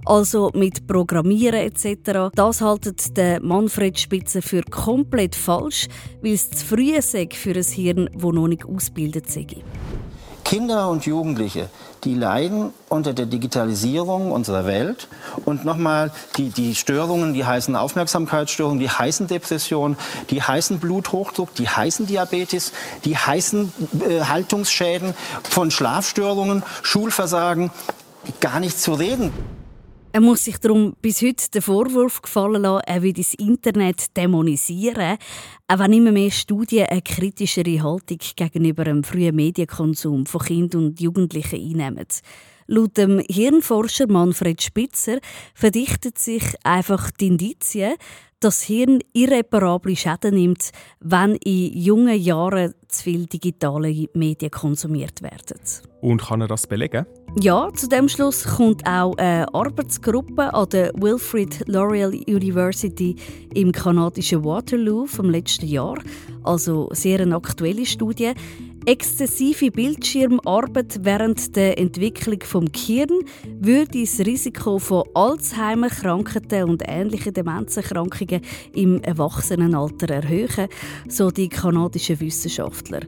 also 0.06 0.50
mit 0.54 0.86
Programmieren 0.86 1.60
etc. 1.60 2.30
Das 2.34 2.60
haltet 2.60 3.16
der 3.16 3.42
Manfred 3.42 3.98
Spitzer 3.98 4.40
für 4.40 4.62
komplett 4.62 5.34
falsch, 5.34 5.88
weil 6.22 6.32
es 6.32 6.50
zu 6.50 6.64
früh 6.64 7.00
sei 7.02 7.28
für 7.32 7.54
ein 7.54 7.62
Hirn, 7.62 8.08
das 8.12 8.22
noch 8.22 8.48
nicht 8.48 8.64
ausgebildet 8.64 9.30
sei. 9.30 9.46
Kinder 10.46 10.90
und 10.90 11.04
Jugendliche, 11.06 11.68
die 12.04 12.14
leiden 12.14 12.72
unter 12.88 13.12
der 13.12 13.26
Digitalisierung 13.26 14.30
unserer 14.30 14.64
Welt. 14.64 15.08
Und 15.44 15.64
nochmal, 15.64 16.12
die, 16.36 16.50
die 16.50 16.76
Störungen, 16.76 17.34
die 17.34 17.44
heißen 17.44 17.74
Aufmerksamkeitsstörungen, 17.74 18.78
die 18.78 18.88
heißen 18.88 19.26
Depression, 19.26 19.96
die 20.30 20.40
heißen 20.40 20.78
Bluthochdruck, 20.78 21.52
die 21.56 21.68
heißen 21.68 22.06
Diabetes, 22.06 22.72
die 23.04 23.16
heißen 23.16 23.72
äh, 24.08 24.20
Haltungsschäden 24.20 25.14
von 25.42 25.72
Schlafstörungen, 25.72 26.62
Schulversagen, 26.82 27.72
gar 28.38 28.60
nicht 28.60 28.78
zu 28.80 28.92
reden. 28.94 29.32
Er 30.16 30.22
muss 30.22 30.44
sich 30.44 30.56
darum 30.56 30.96
bis 31.02 31.20
heute 31.20 31.50
den 31.50 31.60
Vorwurf 31.60 32.22
gefallen 32.22 32.62
lassen, 32.62 32.84
er 32.86 33.02
würde 33.02 33.20
das 33.20 33.34
Internet 33.34 34.16
dämonisieren, 34.16 35.18
auch 35.68 35.78
wenn 35.78 35.92
immer 35.92 36.10
mehr 36.10 36.30
Studien 36.30 36.86
eine 36.86 37.02
kritischere 37.02 37.82
Haltung 37.82 38.20
gegenüber 38.34 38.84
dem 38.84 39.04
frühen 39.04 39.36
Medienkonsum 39.36 40.24
von 40.24 40.40
Kindern 40.40 40.86
und 40.86 41.00
Jugendlichen 41.02 41.60
einnehmen. 41.60 42.06
Laut 42.66 42.96
dem 42.96 43.18
Hirnforscher 43.28 44.06
Manfred 44.08 44.62
Spitzer 44.62 45.18
verdichtet 45.54 46.18
sich 46.18 46.44
einfach 46.64 47.10
die 47.10 47.26
Indizien, 47.26 47.96
das 48.40 48.62
Hirn 48.62 49.00
irreparable 49.12 49.96
Schäden 49.96 50.34
nimmt, 50.34 50.70
wenn 51.00 51.36
in 51.36 51.72
jungen 51.78 52.20
Jahren 52.20 52.74
zu 52.88 53.04
viele 53.04 53.26
digitale 53.26 54.06
Medien 54.14 54.50
konsumiert 54.50 55.22
werden. 55.22 55.60
Und 56.00 56.22
kann 56.22 56.42
er 56.42 56.48
das 56.48 56.66
belegen? 56.66 57.06
Ja, 57.40 57.70
zu 57.74 57.88
dem 57.88 58.08
Schluss 58.08 58.44
kommt 58.44 58.86
auch 58.86 59.16
eine 59.16 59.52
Arbeitsgruppe 59.52 60.54
an 60.54 60.68
der 60.68 60.92
Wilfrid 60.94 61.64
Laurier 61.66 62.08
University 62.08 63.16
im 63.54 63.72
kanadischen 63.72 64.44
Waterloo 64.44 65.06
vom 65.06 65.30
letzten 65.30 65.66
Jahr, 65.66 65.98
also 66.44 66.88
sehr 66.92 67.20
eine 67.20 67.36
aktuelle 67.36 67.84
Studie. 67.84 68.32
Exzessive 68.88 69.72
Bildschirmarbeit 69.72 71.00
während 71.02 71.56
der 71.56 71.76
Entwicklung 71.76 72.38
vom 72.44 72.70
Gehirn 72.70 73.18
würde 73.58 74.00
das 74.00 74.20
Risiko 74.20 74.78
von 74.78 75.02
Alzheimer-Krankheiten 75.12 76.70
und 76.70 76.84
ähnlichen 76.86 77.34
Demenzerkrankungen 77.34 78.42
im 78.74 79.02
Erwachsenenalter 79.02 80.08
erhöhen, 80.14 80.68
so 81.08 81.32
die 81.32 81.48
kanadischen 81.48 82.20
Wissenschaftler. 82.20 83.00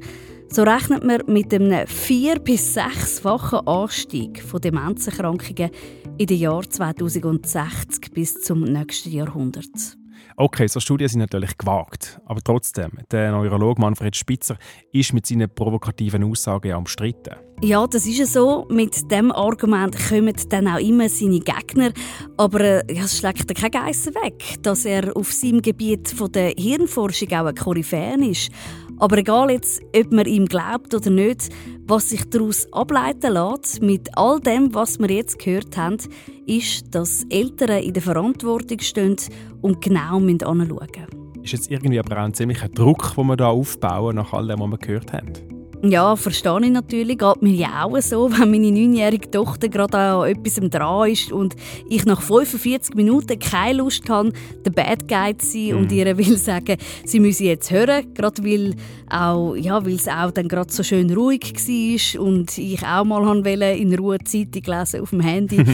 So 0.49 0.64
rechnet 0.64 1.04
man 1.04 1.23
mit 1.28 1.54
einem 1.54 1.87
vier- 1.87 2.40
bis 2.40 2.75
sechsfachen 2.75 3.64
Anstieg 3.68 4.42
von 4.42 4.61
Demenzerkrankungen 4.61 5.70
in 6.18 6.26
den 6.26 6.38
Jahren 6.38 6.68
2060 6.68 8.11
bis 8.12 8.35
zum 8.40 8.64
nächsten 8.64 9.12
Jahrhundert. 9.12 9.97
Okay, 10.40 10.68
so 10.68 10.78
Studien 10.78 11.09
sind 11.09 11.18
natürlich 11.18 11.59
gewagt. 11.59 12.21
Aber 12.26 12.40
trotzdem, 12.40 12.92
der 13.11 13.33
Neurologe 13.33 13.80
Manfred 13.80 14.14
Spitzer 14.14 14.57
ist 14.92 15.12
mit 15.12 15.26
seinen 15.26 15.52
provokativen 15.52 16.23
Aussagen 16.23 16.68
ja 16.68 16.76
umstritten. 16.76 17.35
Ja, 17.61 17.85
das 17.88 18.07
ist 18.07 18.18
ja 18.18 18.25
so. 18.25 18.64
Mit 18.71 19.11
dem 19.11 19.33
Argument 19.33 19.97
kommen 20.09 20.33
dann 20.49 20.68
auch 20.68 20.78
immer 20.78 21.09
seine 21.09 21.40
Gegner. 21.40 21.90
Aber 22.37 22.61
äh, 22.61 22.85
es 22.87 23.18
schlägt 23.18 23.52
kein 23.52 23.71
Geissen 23.73 24.14
weg, 24.14 24.62
dass 24.62 24.85
er 24.85 25.16
auf 25.16 25.33
seinem 25.33 25.61
Gebiet 25.61 26.09
von 26.09 26.30
der 26.30 26.52
Hirnforschung 26.57 27.33
auch 27.33 27.47
ein 27.47 27.57
Koryphäen 27.57 28.23
ist. 28.23 28.52
Aber 28.99 29.19
egal 29.19 29.50
jetzt, 29.50 29.81
ob 29.97 30.12
man 30.12 30.26
ihm 30.26 30.47
glaubt 30.47 30.95
oder 30.95 31.11
nicht, 31.11 31.49
was 31.87 32.11
sich 32.11 32.28
daraus 32.28 32.71
ableiten 32.73 33.33
lässt, 33.33 33.81
mit 33.83 34.17
all 34.17 34.40
dem, 34.40 34.75
was 34.75 34.99
wir 34.99 35.11
jetzt 35.11 35.38
gehört 35.38 35.76
haben, 35.76 35.99
ist, 36.47 36.95
dass 36.95 37.25
Eltern 37.31 37.83
in 37.83 37.95
der 37.95 38.02
Verantwortung 38.02 38.81
stehen 38.81 39.17
und 39.62 39.81
genau 39.81 40.17
anschauen 40.17 40.59
müssen. 40.59 41.43
Ist 41.43 41.52
jetzt 41.52 41.71
irgendwie 41.71 41.99
aber 41.99 42.19
auch 42.19 42.25
ein 42.25 42.35
ziemlicher 42.35 42.69
Druck, 42.69 43.14
den 43.17 43.26
wir 43.26 43.37
da 43.37 43.49
aufbauen, 43.49 44.17
nach 44.17 44.33
all 44.33 44.49
dem, 44.49 44.61
was 44.61 44.71
wir 44.71 44.78
gehört 44.78 45.12
haben? 45.12 45.33
Ja, 45.82 46.16
verstehe 46.16 46.61
ich 46.62 46.70
natürlich. 46.70 47.18
Geht 47.18 47.42
mir 47.42 47.54
ja 47.54 47.85
auch 47.85 48.00
so, 48.00 48.30
wenn 48.38 48.50
meine 48.50 48.70
neunjährige 48.70 49.30
Tochter 49.30 49.68
gerade 49.68 49.97
an 49.97 50.28
etwas 50.28 50.54
dran 50.54 51.11
ist 51.11 51.32
und 51.32 51.54
ich 51.88 52.04
nach 52.04 52.20
45 52.20 52.94
Minuten 52.94 53.38
keine 53.38 53.78
Lust 53.78 54.08
habe, 54.11 54.32
der 54.64 54.70
Bad 54.70 55.06
Guy 55.06 55.37
zu 55.37 55.47
sein 55.47 55.73
mhm. 55.73 55.78
und 55.78 55.92
ihr 55.92 56.18
will 56.18 56.37
sagen, 56.37 56.76
sie 57.04 57.20
müsse 57.20 57.44
jetzt 57.44 57.70
hören, 57.70 58.12
gerade 58.14 58.44
weil 58.44 58.75
auch, 59.08 59.54
ja, 59.54 59.85
weil 59.85 59.94
es 59.94 60.08
auch 60.08 60.32
dann 60.32 60.49
gerade 60.49 60.73
so 60.73 60.82
schön 60.82 61.12
ruhig 61.12 61.54
war 61.54 62.20
und 62.23 62.58
ich 62.58 62.85
auch 62.85 63.04
mal 63.04 63.25
wollte 63.25 63.64
in 63.64 63.94
Ruhe 63.94 64.18
Zeitung 64.25 64.62
lesen 64.66 65.00
auf 65.00 65.11
dem 65.11 65.20
Handy. 65.20 65.58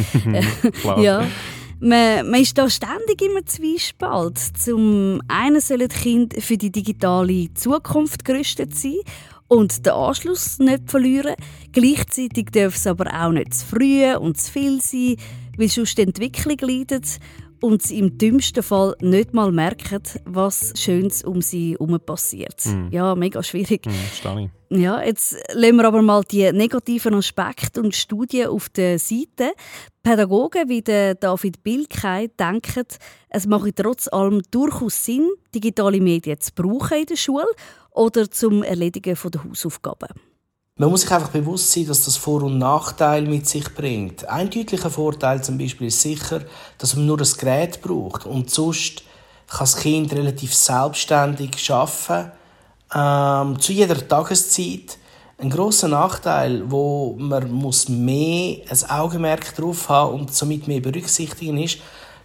ja. 0.98 1.26
Man, 1.80 2.30
man, 2.30 2.40
ist 2.40 2.56
da 2.56 2.70
ständig 2.70 3.20
immer 3.20 3.44
Zwiespalt. 3.44 4.38
Zum 4.38 5.20
einen 5.28 5.60
sollen 5.60 5.88
die 5.88 5.98
Kinder 5.98 6.40
für 6.40 6.56
die 6.56 6.70
digitale 6.70 7.52
Zukunft 7.52 8.24
gerüstet 8.24 8.74
sein 8.74 8.94
und 9.54 9.86
den 9.86 9.92
Anschluss 9.92 10.58
nicht 10.58 10.90
verlieren. 10.90 11.34
Gleichzeitig 11.72 12.46
darf 12.52 12.74
es 12.74 12.86
aber 12.86 13.06
auch 13.12 13.30
nicht 13.30 13.54
zu 13.54 13.66
früh 13.66 14.14
und 14.16 14.36
zu 14.36 14.50
viel 14.50 14.80
sein, 14.80 15.16
weil 15.56 15.68
sonst 15.68 15.96
die 15.96 16.02
Entwicklung 16.02 16.58
leidet 16.60 17.20
und 17.64 17.82
sie 17.82 17.98
im 17.98 18.18
dümmsten 18.18 18.62
Fall 18.62 18.94
nicht 19.00 19.32
mal 19.32 19.50
merken, 19.50 20.02
was 20.26 20.74
Schönes 20.76 21.24
um 21.24 21.40
sie 21.40 21.72
herum 21.72 21.98
passiert. 21.98 22.66
Mm. 22.66 22.88
Ja, 22.90 23.14
mega 23.14 23.42
schwierig. 23.42 23.86
Mm, 23.86 24.50
ja, 24.68 25.02
jetzt 25.02 25.34
lassen 25.54 25.76
wir 25.76 25.86
aber 25.86 26.02
mal 26.02 26.22
die 26.30 26.52
negativen 26.52 27.14
Aspekte 27.14 27.80
und 27.80 27.94
Studien 27.94 28.48
auf 28.48 28.68
der 28.68 28.98
Seite. 28.98 29.52
Pädagogen 30.02 30.68
wie 30.68 30.82
David 30.82 31.62
Bilkei 31.62 32.28
denken, 32.38 32.84
es 33.30 33.46
mache 33.46 33.74
trotz 33.74 34.08
allem 34.08 34.42
durchaus 34.50 35.02
Sinn, 35.02 35.30
digitale 35.54 36.02
Medien 36.02 36.38
zu 36.40 36.52
brauchen 36.54 36.98
in 36.98 37.06
der 37.06 37.16
Schule 37.16 37.46
oder 37.92 38.30
zum 38.30 38.62
Erledigen 38.62 39.16
der 39.32 39.44
Hausaufgaben. 39.44 40.33
Man 40.76 40.90
muss 40.90 41.02
sich 41.02 41.12
einfach 41.12 41.28
bewusst 41.28 41.70
sein, 41.70 41.86
dass 41.86 42.04
das 42.04 42.16
Vor- 42.16 42.42
und 42.42 42.58
Nachteile 42.58 43.28
mit 43.28 43.48
sich 43.48 43.72
bringt. 43.72 44.28
Ein 44.28 44.50
deutlicher 44.50 44.90
Vorteil 44.90 45.40
zum 45.40 45.56
Beispiel 45.56 45.86
ist 45.86 46.00
sicher, 46.00 46.40
dass 46.78 46.96
man 46.96 47.06
nur 47.06 47.16
das 47.16 47.38
Gerät 47.38 47.80
braucht 47.80 48.26
und 48.26 48.50
sonst 48.50 49.04
kann 49.46 49.60
das 49.60 49.76
Kind 49.76 50.12
relativ 50.12 50.52
selbstständig 50.52 51.70
arbeiten, 51.70 52.32
ähm, 52.92 53.60
zu 53.60 53.72
jeder 53.72 54.08
Tageszeit. 54.08 54.98
Ein 55.38 55.50
großer 55.50 55.86
Nachteil, 55.86 56.68
wo 56.68 57.14
man 57.20 57.52
muss 57.52 57.88
mehr 57.88 58.56
ein 58.68 58.90
Augenmerk 58.90 59.54
drauf 59.54 59.88
haben 59.88 60.22
und 60.22 60.34
somit 60.34 60.66
mehr 60.66 60.80
berücksichtigen 60.80 61.58
ist, 61.58 61.78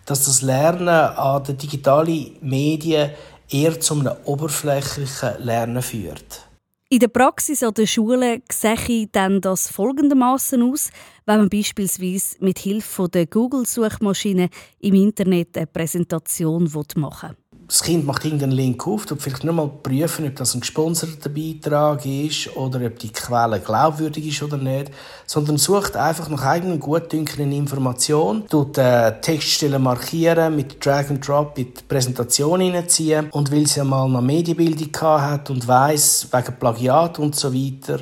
dass 0.08 0.26
das 0.26 0.42
Lernen 0.42 0.90
an 0.90 1.44
den 1.44 1.60
digitalen 1.60 2.36
Medien 2.42 3.12
eher 3.48 3.80
zu 3.80 3.94
einem 3.94 4.14
oberflächlichen 4.26 5.38
Lernen 5.38 5.84
führt. 5.84 6.49
In 6.92 6.98
der 6.98 7.08
Praxis 7.08 7.62
an 7.62 7.76
der 7.76 7.86
Schule 7.86 8.42
sehe 8.52 9.08
dann 9.12 9.42
das 9.42 9.70
folgendermaßen 9.70 10.60
aus, 10.64 10.90
wenn 11.28 11.38
man 11.38 11.48
beispielsweise 11.48 12.38
mit 12.40 12.58
Hilfe 12.58 13.08
der 13.08 13.28
Google-Suchmaschine 13.28 14.50
im 14.80 14.96
Internet 14.96 15.56
eine 15.56 15.68
Präsentation 15.68 16.64
machen 16.96 17.30
will. 17.30 17.49
Das 17.70 17.84
Kind 17.84 18.04
macht 18.04 18.26
irgendeinen 18.26 18.54
Link 18.54 18.88
auf, 18.88 19.06
tut 19.06 19.22
vielleicht 19.22 19.44
nur 19.44 19.54
mal 19.54 19.70
prüfen, 19.70 20.26
ob 20.26 20.36
das 20.36 20.56
ein 20.56 20.62
gesponserter 20.62 21.30
Beitrag 21.30 22.04
ist 22.04 22.56
oder 22.58 22.84
ob 22.84 22.98
die 22.98 23.14
Quelle 23.14 23.60
glaubwürdig 23.60 24.28
ist 24.28 24.42
oder 24.42 24.58
nicht, 24.58 24.92
sondern 25.28 25.58
sucht 25.58 25.96
einfach 25.96 26.30
nach 26.30 26.44
eigenen 26.44 26.80
gutdünkenden 26.80 27.52
Informationen, 27.52 28.48
tut 28.48 28.80
äh, 28.80 29.22
Textstellen 29.22 29.84
markieren, 29.84 30.56
mit 30.56 30.84
Drag 30.84 31.12
and 31.12 31.26
Drop 31.26 31.60
in 31.60 31.66
die 31.66 31.84
Präsentation 31.88 32.60
hineinziehen 32.60 33.30
und 33.30 33.52
weil 33.52 33.68
sie 33.68 33.84
mal 33.84 34.06
eine 34.06 34.24
Medienbildung 34.24 34.90
hat 35.00 35.52
und 35.52 35.68
weiß 35.68 36.30
wegen 36.32 36.60
Plagiat 36.60 37.20
und 37.20 37.36
so 37.36 37.54
weiter, 37.54 38.00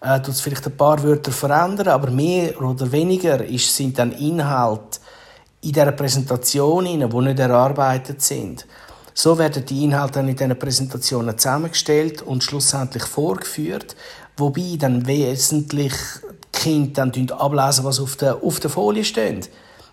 äh, 0.00 0.20
tut 0.22 0.34
es 0.34 0.40
vielleicht 0.40 0.66
ein 0.66 0.76
paar 0.76 1.00
Wörter 1.04 1.30
verändern, 1.30 1.86
aber 1.86 2.10
mehr 2.10 2.60
oder 2.60 2.90
weniger 2.90 3.44
ist, 3.44 3.76
sind 3.76 3.96
dann 3.96 4.10
Inhalte 4.10 4.98
in 5.60 5.70
dieser 5.72 5.92
Präsentation, 5.92 6.84
die 6.84 6.96
nicht 6.96 7.38
erarbeitet 7.38 8.20
sind. 8.20 8.66
So 9.16 9.38
werden 9.38 9.64
die 9.64 9.84
Inhalte 9.84 10.14
dann 10.14 10.28
in 10.28 10.36
diesen 10.36 10.58
Präsentationen 10.58 11.38
zusammengestellt 11.38 12.22
und 12.22 12.42
schlussendlich 12.42 13.04
vorgeführt, 13.04 13.94
wobei 14.36 14.76
dann 14.76 15.06
wesentlich 15.06 15.94
die 16.52 16.58
Kinder 16.58 17.06
dann 17.06 17.30
ablesen, 17.30 17.84
was 17.84 18.00
auf 18.00 18.16
der, 18.16 18.42
auf 18.42 18.58
der 18.58 18.70
Folie 18.70 19.04
steht. 19.04 19.50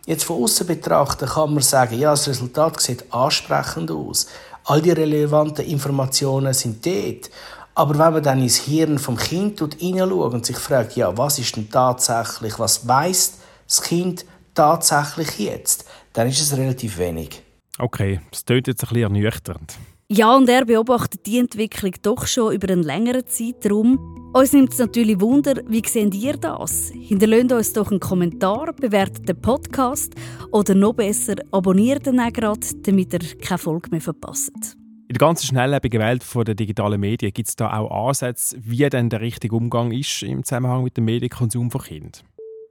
Jetzt 0.08 0.24
von 0.24 0.44
außen 0.44 0.66
betrachten 0.66 1.28
kann 1.28 1.54
man 1.54 1.62
sagen, 1.62 2.00
ja, 2.00 2.10
das 2.10 2.28
Resultat 2.28 2.82
sieht 2.82 3.14
ansprechend 3.14 3.92
aus. 3.92 4.26
All 4.64 4.82
die 4.82 4.90
relevanten 4.90 5.66
Informationen 5.66 6.56
sind 6.56 6.84
dort. 6.84 7.30
Aber 7.76 7.94
wenn 7.94 8.14
man 8.14 8.24
dann 8.24 8.42
ins 8.42 8.58
Hirn 8.58 8.98
vom 8.98 9.18
Kind 9.18 9.60
hineinschaut 9.78 10.34
und 10.34 10.46
sich 10.46 10.58
fragt, 10.58 10.96
ja, 10.96 11.16
was 11.16 11.38
ist 11.38 11.56
denn 11.56 11.70
tatsächlich, 11.70 12.58
was 12.58 12.88
weiß 12.88 13.34
das 13.68 13.82
Kind 13.84 14.26
tatsächlich 14.56 15.38
jetzt, 15.38 15.86
dann 16.14 16.28
ist 16.28 16.42
es 16.42 16.58
relativ 16.58 16.98
wenig. 16.98 17.44
Okay, 17.82 18.20
das 18.30 18.46
klingt 18.46 18.68
jetzt 18.68 18.84
ein 18.84 18.90
bisschen 18.90 19.04
ernüchternd. 19.04 19.76
Ja, 20.08 20.36
und 20.36 20.48
er 20.48 20.66
beobachtet 20.66 21.26
die 21.26 21.40
Entwicklung 21.40 21.94
doch 22.04 22.28
schon 22.28 22.54
über 22.54 22.72
einen 22.72 22.84
längeren 22.84 23.26
Zeitraum. 23.26 24.32
Uns 24.34 24.54
nimmt 24.54 24.74
es 24.74 24.78
natürlich 24.78 25.20
Wunder, 25.20 25.56
wie 25.68 25.82
seht 25.88 26.14
ihr 26.14 26.38
das? 26.38 26.92
Hinterlasst 26.94 27.52
uns 27.52 27.74
doch 27.74 27.90
einen 27.90 28.00
Kommentar, 28.00 28.74
bewertet 28.74 29.28
den 29.28 29.42
Podcast 29.42 30.14
oder 30.52 30.76
noch 30.76 30.94
besser, 30.94 31.36
abonniert 31.52 32.06
ihn 32.06 32.20
auch 32.20 32.32
gerade, 32.32 32.68
damit 32.84 33.14
ihr 33.14 33.38
keine 33.40 33.58
Folge 33.58 33.90
mehr 33.90 34.02
verpasst. 34.02 34.78
In 35.08 35.14
der 35.14 35.28
ganzen 35.28 35.48
schnelllebigen 35.48 36.00
Welt 36.00 36.24
der 36.36 36.56
digitalen 36.56 37.00
Medien 37.00 37.34
gibt 37.34 37.50
es 37.50 37.56
da 37.56 37.80
auch 37.80 38.10
Ansätze, 38.10 38.58
wie 38.62 38.88
denn 38.90 39.10
der 39.10 39.22
richtige 39.22 39.56
Umgang 39.56 39.92
ist 39.92 40.22
im 40.22 40.44
Zusammenhang 40.44 40.84
mit 40.84 40.98
dem 40.98 41.06
Medienkonsum 41.06 41.72
von 41.72 41.82
Kindern. 41.82 42.12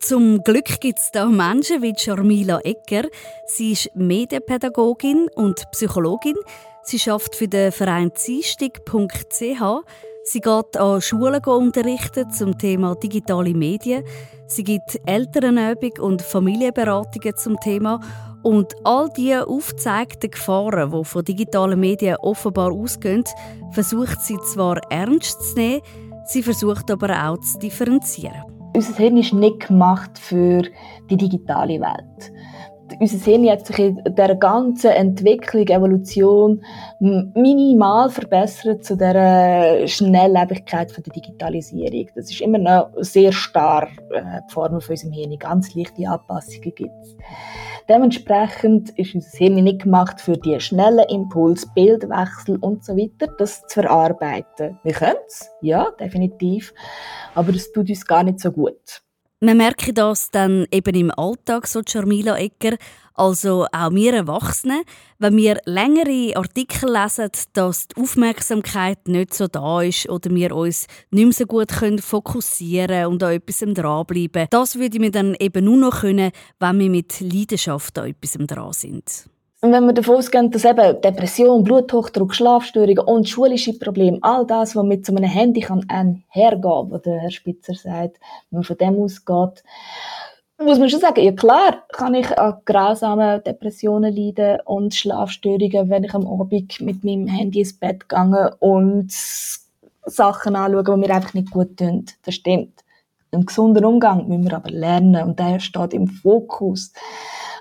Zum 0.03 0.43
Glück 0.43 0.81
gibt 0.81 0.99
es 0.99 1.11
da 1.11 1.27
Menschen 1.27 1.83
wie 1.83 1.93
Charmila 1.95 2.61
Ecker. 2.61 3.07
Sie 3.45 3.73
ist 3.73 3.91
Medienpädagogin 3.95 5.29
und 5.35 5.63
Psychologin. 5.73 6.37
Sie 6.83 6.99
schafft 6.99 7.37
für 7.37 7.47
den 7.47 7.71
Verein 7.71 8.11
Ziestig.ch. 8.15 9.63
Sie 10.25 10.41
geht 10.41 10.77
an 10.79 11.03
Schulen 11.03 11.45
unterrichten 11.45 12.31
zum 12.31 12.57
Thema 12.57 12.95
digitale 12.95 13.53
Medien. 13.53 14.03
Sie 14.47 14.65
gibt 14.65 14.99
Elternübung 15.05 15.93
und 16.01 16.23
Familienberatungen 16.23 17.37
zum 17.37 17.61
Thema. 17.61 18.01
Und 18.43 18.75
all 18.85 19.11
diese 19.15 19.47
aufgezeigten 19.47 20.31
Gefahren, 20.31 20.93
die 20.93 21.05
von 21.05 21.25
digitalen 21.25 21.79
Medien 21.79 22.17
offenbar 22.23 22.73
ausgehen, 22.73 23.25
versucht 23.73 24.23
sie 24.23 24.39
zwar 24.55 24.81
ernst 24.91 25.43
zu 25.43 25.55
nehmen, 25.57 25.83
sie 26.25 26.43
versucht 26.43 26.91
aber 26.91 27.11
auch 27.29 27.39
zu 27.41 27.59
differenzieren. 27.59 28.60
Unser 28.73 28.95
Hirn 28.95 29.17
ist 29.17 29.33
nicht 29.33 29.67
gemacht 29.67 30.19
für 30.19 30.63
die 31.11 31.17
digitale 31.17 31.81
Welt. 31.81 32.33
Unser 32.99 33.19
Hirn 33.19 33.49
hat 33.49 33.67
sich 33.67 33.79
in 33.79 34.03
der 34.05 34.35
ganzen 34.35 34.91
Entwicklung, 34.91 35.67
Evolution 35.67 36.63
minimal 36.99 38.11
verbessert 38.11 38.85
zu 38.85 38.97
der 38.97 39.87
Schnelllebigkeit 39.87 40.95
der 40.97 41.13
Digitalisierung. 41.13 42.09
Das 42.15 42.31
ist 42.31 42.41
immer 42.41 42.59
noch 42.59 42.91
sehr 42.99 43.33
starr 43.33 43.89
äh, 44.11 44.41
die 44.49 44.53
Form 44.53 44.81
von 44.81 44.91
unserem 44.91 45.13
Hirn. 45.13 45.39
Ganz 45.39 45.75
leichte 45.75 46.09
Anpassungen 46.09 46.75
gibt 46.75 46.91
es. 47.03 47.17
Dementsprechend 47.89 48.91
ist 48.91 49.15
unser 49.15 49.39
Hirn 49.39 49.55
nicht 49.55 49.83
gemacht 49.83 50.21
für 50.21 50.37
die 50.37 50.61
schnellen 50.61 51.09
Impuls, 51.09 51.67
Bildwechsel 51.75 52.57
und 52.61 52.85
so 52.85 52.97
weiter, 52.97 53.33
das 53.39 53.67
zu 53.67 53.83
verarbeiten. 53.83 54.79
Wir 54.83 54.93
können 54.93 55.17
es, 55.27 55.51
ja, 55.61 55.91
definitiv, 55.99 56.73
aber 57.35 57.55
es 57.55 57.73
tut 57.73 57.89
uns 57.89 58.07
gar 58.07 58.23
nicht 58.23 58.41
so 58.41 58.53
gut. 58.53 59.03
Wir 59.43 59.55
merken 59.55 59.95
das 59.95 60.31
dann 60.31 60.67
eben 60.71 60.95
im 60.95 61.11
Alltag, 61.17 61.67
so 61.67 61.81
Charmila 61.83 62.37
Ecker, 62.37 62.77
also 63.15 63.65
auch 63.73 63.91
wir 63.91 64.13
Erwachsenen, 64.13 64.83
wenn 65.19 65.35
wir 65.35 65.57
längere 65.65 66.37
Artikel 66.37 66.93
lesen, 66.93 67.31
dass 67.55 67.89
die 67.89 68.03
Aufmerksamkeit 68.03 69.09
nicht 69.09 69.33
so 69.33 69.47
da 69.47 69.81
ist 69.81 70.11
oder 70.11 70.29
wir 70.31 70.55
uns 70.55 70.87
nicht 71.11 71.25
mehr 71.25 71.33
so 71.33 71.47
gut 71.47 71.73
fokussieren 72.03 72.89
können 72.89 73.07
und 73.07 73.23
an 73.23 73.33
etwas 73.33 73.61
dranbleiben. 73.61 74.47
Das 74.51 74.79
würde 74.79 75.01
wir 75.01 75.11
dann 75.11 75.35
eben 75.41 75.65
nur 75.65 75.79
noch 75.79 76.01
können, 76.01 76.33
wenn 76.59 76.79
wir 76.79 76.91
mit 76.91 77.19
Leidenschaft 77.21 77.99
an 77.99 78.11
etwas 78.11 78.33
dran 78.47 78.75
sind. 78.75 79.25
Und 79.63 79.73
wenn 79.73 79.85
wir 79.85 79.93
davon 79.93 80.17
ausgehen, 80.17 80.51
dass 80.51 80.65
eben 80.65 81.01
Depression, 81.03 81.63
Bluthochdruck, 81.63 82.35
Schlafstörungen 82.35 83.01
und 83.01 83.29
schulische 83.29 83.79
Probleme, 83.79 84.19
all 84.23 84.47
das, 84.47 84.75
was 84.75 84.85
mit 84.85 85.05
so 85.05 85.15
einem 85.15 85.29
Handy 85.29 85.61
kann 85.61 85.85
einhergehen, 85.89 86.91
was 86.91 87.03
der 87.03 87.19
Herr 87.19 87.31
Spitzer 87.31 87.75
sagt, 87.75 88.19
wenn 88.51 88.59
man 88.59 88.65
von 88.65 88.79
dem 88.79 88.97
ausgeht, 89.03 89.63
muss 90.63 90.79
man 90.79 90.89
schon 90.89 91.01
sagen, 91.01 91.23
ja 91.23 91.33
klar 91.33 91.85
kann 91.93 92.15
ich 92.15 92.39
an 92.39 92.61
grausamen 92.65 93.43
Depressionen 93.45 94.15
leiden 94.15 94.61
und 94.65 94.95
Schlafstörungen, 94.95 95.89
wenn 95.91 96.05
ich 96.05 96.15
am 96.15 96.27
Abend 96.27 96.81
mit 96.81 97.05
meinem 97.05 97.27
Handy 97.27 97.61
ins 97.61 97.79
Bett 97.79 98.09
gehe 98.09 98.57
und 98.61 99.11
Sachen 100.05 100.57
anschaue, 100.57 100.85
die 100.85 100.97
mir 100.97 101.15
einfach 101.15 101.35
nicht 101.35 101.51
gut 101.51 101.77
tun. 101.77 102.07
Das 102.25 102.35
stimmt. 102.35 102.81
Einen 103.33 103.47
gesunden 103.47 103.85
Umgang 103.85 104.27
müssen 104.27 104.45
wir 104.45 104.57
aber 104.57 104.71
lernen 104.71 105.23
und 105.23 105.39
der 105.39 105.61
steht 105.61 105.95
im 105.95 106.09
Fokus. 106.09 106.93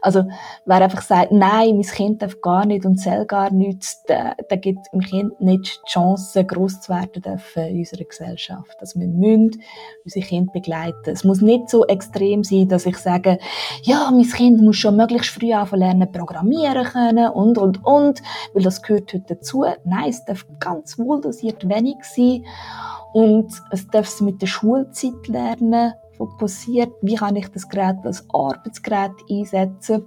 Also, 0.01 0.23
wer 0.65 0.82
einfach 0.82 1.01
sagt, 1.01 1.32
nein, 1.32 1.75
mein 1.75 1.82
Kind 1.82 2.21
darf 2.21 2.39
gar 2.41 2.65
nicht 2.65 2.86
und 2.86 2.99
soll 2.99 3.25
gar 3.25 3.51
nichts, 3.51 4.03
der, 4.03 4.36
der 4.49 4.58
gibt 4.58 4.88
dem 4.93 5.01
Kind 5.01 5.39
nicht 5.41 5.82
die 5.86 5.91
Chance, 5.91 6.45
gross 6.45 6.79
zu 6.82 6.93
werden 6.93 7.21
dürfen 7.21 7.65
in 7.65 7.79
unserer 7.79 8.05
Gesellschaft. 8.05 8.77
Also, 8.79 8.99
wir 8.99 9.08
müssen 9.08 9.62
unsere 10.03 10.25
Kinder 10.25 10.51
begleiten. 10.53 11.10
Es 11.10 11.23
muss 11.23 11.41
nicht 11.41 11.69
so 11.69 11.86
extrem 11.86 12.43
sein, 12.43 12.67
dass 12.67 12.86
ich 12.86 12.97
sage, 12.97 13.39
ja, 13.84 14.10
mein 14.12 14.23
Kind 14.23 14.62
muss 14.62 14.77
schon 14.77 14.95
möglichst 14.95 15.32
früh 15.32 15.53
anfangen 15.53 15.82
lernen, 15.82 16.12
programmieren 16.12 16.86
können 16.86 17.29
und, 17.29 17.58
und, 17.58 17.86
und, 17.86 18.21
weil 18.53 18.63
das 18.63 18.82
gehört 18.82 19.13
heute 19.13 19.36
dazu. 19.36 19.65
Nein, 19.84 20.10
es 20.10 20.23
darf 20.23 20.45
ganz 20.60 20.97
wohl 20.97 21.21
dosiert 21.21 21.67
wenig 21.67 21.97
sein 22.03 22.43
und 23.13 23.51
es 23.71 23.87
darf 23.87 24.07
es 24.07 24.21
mit 24.21 24.41
der 24.41 24.47
Schulzeit 24.47 25.27
lernen 25.27 25.93
fokussiert, 26.17 26.91
wie 27.01 27.15
kann 27.15 27.35
ich 27.35 27.47
das 27.47 27.67
Gerät 27.67 27.97
als 28.03 28.25
Arbeitsgerät 28.29 29.13
einsetzen 29.29 30.03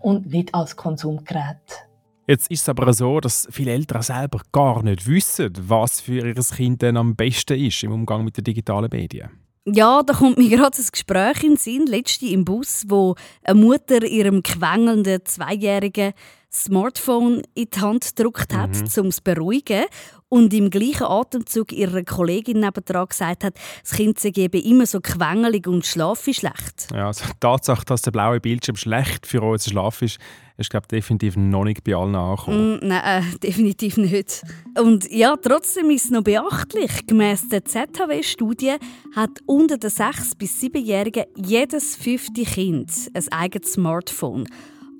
und 0.00 0.26
nicht 0.26 0.54
als 0.54 0.76
Konsumgerät. 0.76 1.86
Jetzt 2.26 2.50
ist 2.50 2.62
es 2.62 2.68
aber 2.68 2.92
so, 2.92 3.18
dass 3.18 3.48
viele 3.50 3.72
Eltern 3.72 4.02
selber 4.02 4.40
gar 4.52 4.82
nicht 4.82 5.06
wissen, 5.06 5.52
was 5.60 6.00
für 6.00 6.26
ihr 6.28 6.34
Kind 6.34 6.82
denn 6.82 6.96
am 6.96 7.16
besten 7.16 7.58
ist 7.58 7.82
im 7.82 7.92
Umgang 7.92 8.24
mit 8.24 8.36
den 8.36 8.44
digitalen 8.44 8.90
Medien. 8.92 9.30
Ja, 9.66 10.02
da 10.02 10.14
kommt 10.14 10.38
mir 10.38 10.48
gerade 10.48 10.78
ein 10.78 10.88
Gespräch 10.90 11.42
in 11.42 11.50
den 11.50 11.56
Sinn, 11.56 11.86
letzte 11.86 12.26
im 12.26 12.44
Bus, 12.44 12.84
wo 12.88 13.14
eine 13.42 13.60
Mutter 13.60 14.04
ihrem 14.04 14.42
quengelnden 14.42 15.24
Zweijährigen 15.24 16.12
Smartphone 16.52 17.42
in 17.54 17.68
die 17.70 17.80
Hand 17.80 18.16
gedrückt 18.16 18.54
hat, 18.54 18.70
mhm. 18.70 19.02
um 19.02 19.06
es 19.08 19.16
zu 19.16 19.22
beruhigen. 19.22 19.84
Und 20.32 20.54
im 20.54 20.70
gleichen 20.70 21.06
Atemzug 21.06 21.72
ihrer 21.72 22.04
Kollegin 22.04 22.60
nebendran 22.60 23.08
gesagt 23.08 23.42
hat, 23.42 23.54
das 23.82 23.92
Kind 23.92 24.20
sei 24.20 24.30
eben 24.36 24.62
immer 24.62 24.86
so 24.86 25.00
quengelig 25.00 25.66
und 25.66 25.84
schlafe 25.84 26.32
schlecht. 26.32 26.86
Ja, 26.92 27.08
also 27.08 27.24
die 27.26 27.40
Tatsache, 27.40 27.84
dass 27.84 28.02
der 28.02 28.12
blaue 28.12 28.38
Bildschirm 28.38 28.76
schlecht 28.76 29.26
für 29.26 29.42
unseren 29.42 29.72
Schlaf 29.72 30.02
ist, 30.02 30.18
ist 30.56 30.70
glaube 30.70 30.86
definitiv 30.86 31.36
noch 31.36 31.64
nicht 31.64 31.82
bei 31.82 31.96
allen 31.96 32.14
angekommen. 32.14 32.76
Mm, 32.76 32.86
nein, 32.86 33.24
äh, 33.24 33.38
definitiv 33.42 33.96
nicht. 33.96 34.42
Und 34.80 35.10
ja, 35.10 35.36
trotzdem 35.36 35.90
ist 35.90 36.04
es 36.04 36.10
noch 36.12 36.22
beachtlich. 36.22 37.06
Gemäss 37.08 37.48
der 37.48 37.64
ZHW-Studie 37.64 38.76
hat 39.16 39.30
unter 39.46 39.78
den 39.78 39.90
6- 39.90 40.36
bis 40.38 40.60
7-Jährigen 40.60 41.24
jedes 41.34 41.96
fünfte 41.96 42.44
Kind 42.44 42.92
ein 43.14 43.32
eigenes 43.32 43.72
Smartphone. 43.72 44.46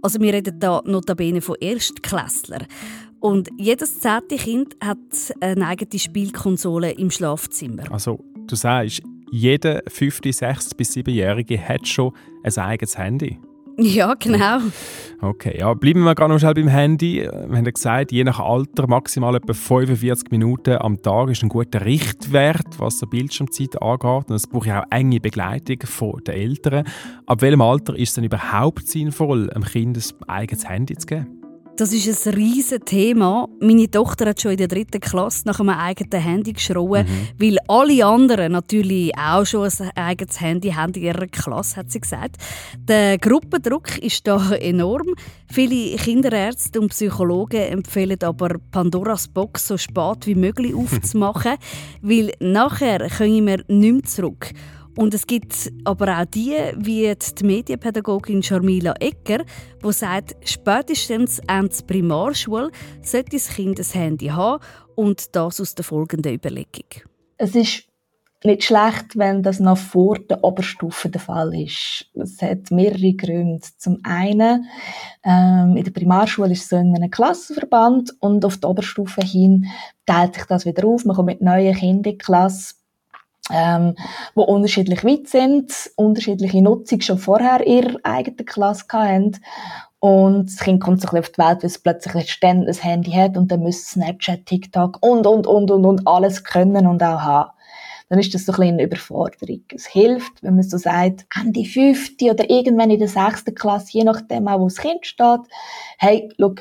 Also 0.02 0.18
wir 0.20 0.32
reden 0.32 0.58
da 0.58 0.82
notabene 0.84 1.40
von 1.40 1.56
Erstklässlern. 1.60 2.66
Und 3.20 3.50
jedes 3.58 4.00
zehnte 4.00 4.36
Kind 4.36 4.76
hat 4.82 4.98
eine 5.40 5.66
eigene 5.66 5.98
Spielkonsole 5.98 6.92
im 6.92 7.10
Schlafzimmer. 7.10 7.84
Also 7.92 8.18
du 8.46 8.56
sagst, 8.56 9.02
jeder 9.30 9.82
fünfte, 9.86 10.32
sechs 10.32 10.74
bis 10.74 10.92
siebenjährige 10.92 11.58
hat 11.60 11.86
schon 11.86 12.12
ein 12.42 12.56
eigenes 12.56 12.98
Handy. 12.98 13.38
Ja, 13.76 14.14
genau. 14.14 14.58
Okay, 15.22 15.58
ja, 15.58 15.72
bleiben 15.72 16.02
wir 16.02 16.14
gerade 16.14 16.32
noch 16.32 16.38
schnell 16.38 16.54
beim 16.54 16.68
Handy. 16.68 17.22
Wir 17.22 17.56
haben 17.56 17.64
ja 17.64 17.70
gesagt, 17.70 18.12
je 18.12 18.24
nach 18.24 18.38
Alter 18.38 18.86
maximal 18.86 19.34
etwa 19.34 19.54
45 19.54 20.30
Minuten 20.30 20.76
am 20.76 21.00
Tag 21.00 21.30
ist 21.30 21.42
ein 21.42 21.48
guter 21.48 21.84
Richtwert, 21.84 22.78
was 22.78 22.98
die 22.98 23.06
Bildschirmzeit 23.06 23.80
angeht. 23.80 24.28
Und 24.28 24.36
es 24.36 24.46
braucht 24.46 24.66
ja 24.66 24.82
auch 24.82 24.86
enge 24.90 25.20
Begleitung 25.20 25.78
von 25.84 26.20
den 26.26 26.34
Eltern. 26.34 26.84
Ab 27.26 27.40
welchem 27.40 27.62
Alter 27.62 27.96
ist 27.96 28.10
es 28.10 28.14
denn 28.16 28.24
überhaupt 28.24 28.86
sinnvoll, 28.86 29.48
einem 29.50 29.64
Kind 29.64 29.96
ein 29.96 30.28
eigenes 30.28 30.68
Handy 30.68 30.96
zu 30.96 31.06
geben? 31.06 31.39
Das 31.80 31.94
ist 31.94 32.26
ein 32.26 32.34
riesiges 32.34 32.84
Thema. 32.84 33.48
Meine 33.58 33.90
Tochter 33.90 34.26
hat 34.28 34.40
schon 34.42 34.50
in 34.50 34.58
der 34.58 34.68
dritten 34.68 35.00
Klasse 35.00 35.44
nach 35.46 35.60
einem 35.60 35.70
eigenen 35.70 36.22
Handy 36.22 36.52
geschrien, 36.52 37.06
mhm. 37.06 37.28
weil 37.38 37.56
alle 37.68 38.04
anderen 38.04 38.52
natürlich 38.52 39.16
auch 39.16 39.46
schon 39.46 39.66
ein 39.66 39.90
eigenes 39.94 40.38
Handy 40.42 40.72
haben 40.72 40.92
in 40.92 41.04
ihrer 41.04 41.26
Klasse, 41.26 41.76
hat 41.76 41.90
sie 41.90 42.00
gesagt. 42.00 42.36
Der 42.86 43.16
Gruppendruck 43.16 43.96
ist 43.96 44.26
da 44.26 44.52
enorm. 44.60 45.14
Viele 45.50 45.96
Kinderärzte 45.96 46.82
und 46.82 46.90
Psychologen 46.90 47.62
empfehlen 47.62 48.22
aber, 48.24 48.58
Pandoras 48.70 49.28
Box 49.28 49.68
so 49.68 49.78
spät 49.78 50.26
wie 50.26 50.34
möglich 50.34 50.74
aufzumachen, 50.76 51.56
weil 52.02 52.30
nachher 52.40 53.08
können 53.08 53.46
wir 53.46 53.64
nicht 53.68 53.92
mehr 53.94 54.02
zurück. 54.02 54.52
Und 55.00 55.14
es 55.14 55.26
gibt 55.26 55.72
aber 55.84 56.20
auch 56.20 56.26
die, 56.26 56.58
wie 56.76 57.10
die 57.16 57.44
Medienpädagogin 57.44 58.42
Charmila 58.42 58.92
Ecker, 59.00 59.44
die 59.82 59.92
sagt, 59.94 60.36
spätestens 60.44 61.40
Ende 61.48 61.74
Primarschule 61.86 62.70
sollte 63.00 63.30
das 63.30 63.48
Kind 63.48 63.78
ein 63.78 63.86
Handy 63.98 64.26
haben 64.26 64.62
und 64.96 65.34
das 65.34 65.58
aus 65.58 65.74
der 65.74 65.86
folgenden 65.86 66.34
Überlegung. 66.34 66.84
Es 67.38 67.54
ist 67.54 67.84
nicht 68.44 68.64
schlecht, 68.64 69.16
wenn 69.16 69.42
das 69.42 69.58
noch 69.58 69.78
vor 69.78 70.18
der 70.18 70.44
Oberstufe 70.44 71.08
der 71.08 71.20
Fall 71.22 71.54
ist. 71.58 72.04
Es 72.12 72.42
hat 72.42 72.70
mehrere 72.70 73.14
Gründe. 73.14 73.66
Zum 73.78 74.00
einen, 74.02 74.66
ähm, 75.24 75.78
in 75.78 75.84
der 75.84 75.92
Primarschule 75.92 76.52
ist 76.52 76.64
es 76.64 76.68
so 76.68 76.76
in 76.76 76.94
einem 76.94 77.10
Klassenverband 77.10 78.16
und 78.20 78.44
auf 78.44 78.58
der 78.58 78.68
Oberstufe 78.68 79.22
hin 79.22 79.64
teilt 80.04 80.34
sich 80.34 80.44
das 80.44 80.66
wieder 80.66 80.86
auf. 80.86 81.06
Man 81.06 81.16
kommt 81.16 81.26
mit 81.26 81.40
neuen 81.40 81.74
Kindern 81.74 81.96
in 81.96 82.02
die 82.02 82.18
Klasse 82.18 82.74
ähm, 83.52 83.94
wo 84.34 84.42
unterschiedlich 84.42 85.04
weit 85.04 85.28
sind, 85.28 85.72
unterschiedliche 85.96 86.62
Nutzung 86.62 87.00
schon 87.00 87.18
vorher 87.18 87.66
ihrer 87.66 87.96
eigenen 88.02 88.44
Klasse 88.44 88.84
hatten. 88.92 89.38
Und 89.98 90.46
das 90.46 90.58
Kind 90.58 90.80
kommt 90.80 91.02
so 91.02 91.08
ein 91.08 91.18
auf 91.18 91.28
die 91.28 91.38
Welt, 91.38 91.62
weil 91.62 91.66
es 91.66 91.78
plötzlich 91.78 92.32
ständig 92.32 92.82
ein 92.82 92.88
Handy 92.90 93.10
hat 93.12 93.36
und 93.36 93.52
dann 93.52 93.60
muss 93.60 93.84
Snapchat, 93.86 94.46
TikTok 94.46 94.98
und, 95.02 95.26
und, 95.26 95.46
und, 95.46 95.70
und, 95.70 95.84
und 95.84 96.06
alles 96.06 96.42
können 96.42 96.86
und 96.86 97.02
auch 97.02 97.20
haben. 97.20 97.50
Dann 98.08 98.18
ist 98.18 98.34
das 98.34 98.44
so 98.44 98.52
ein 98.54 98.74
eine 98.74 98.82
Überforderung. 98.82 99.62
Es 99.72 99.86
hilft, 99.86 100.42
wenn 100.42 100.54
man 100.54 100.64
so 100.64 100.78
sagt, 100.78 101.26
Ende 101.40 101.64
fünfte 101.64 102.30
oder 102.30 102.48
irgendwann 102.50 102.90
in 102.90 102.98
der 102.98 103.08
sechsten 103.08 103.54
Klasse, 103.54 103.92
je 103.92 104.04
nachdem 104.04 104.48
auch, 104.48 104.58
wo 104.58 104.64
das 104.64 104.78
Kind 104.78 105.06
steht, 105.06 105.40
hey, 105.98 106.28
schau, 106.38 106.54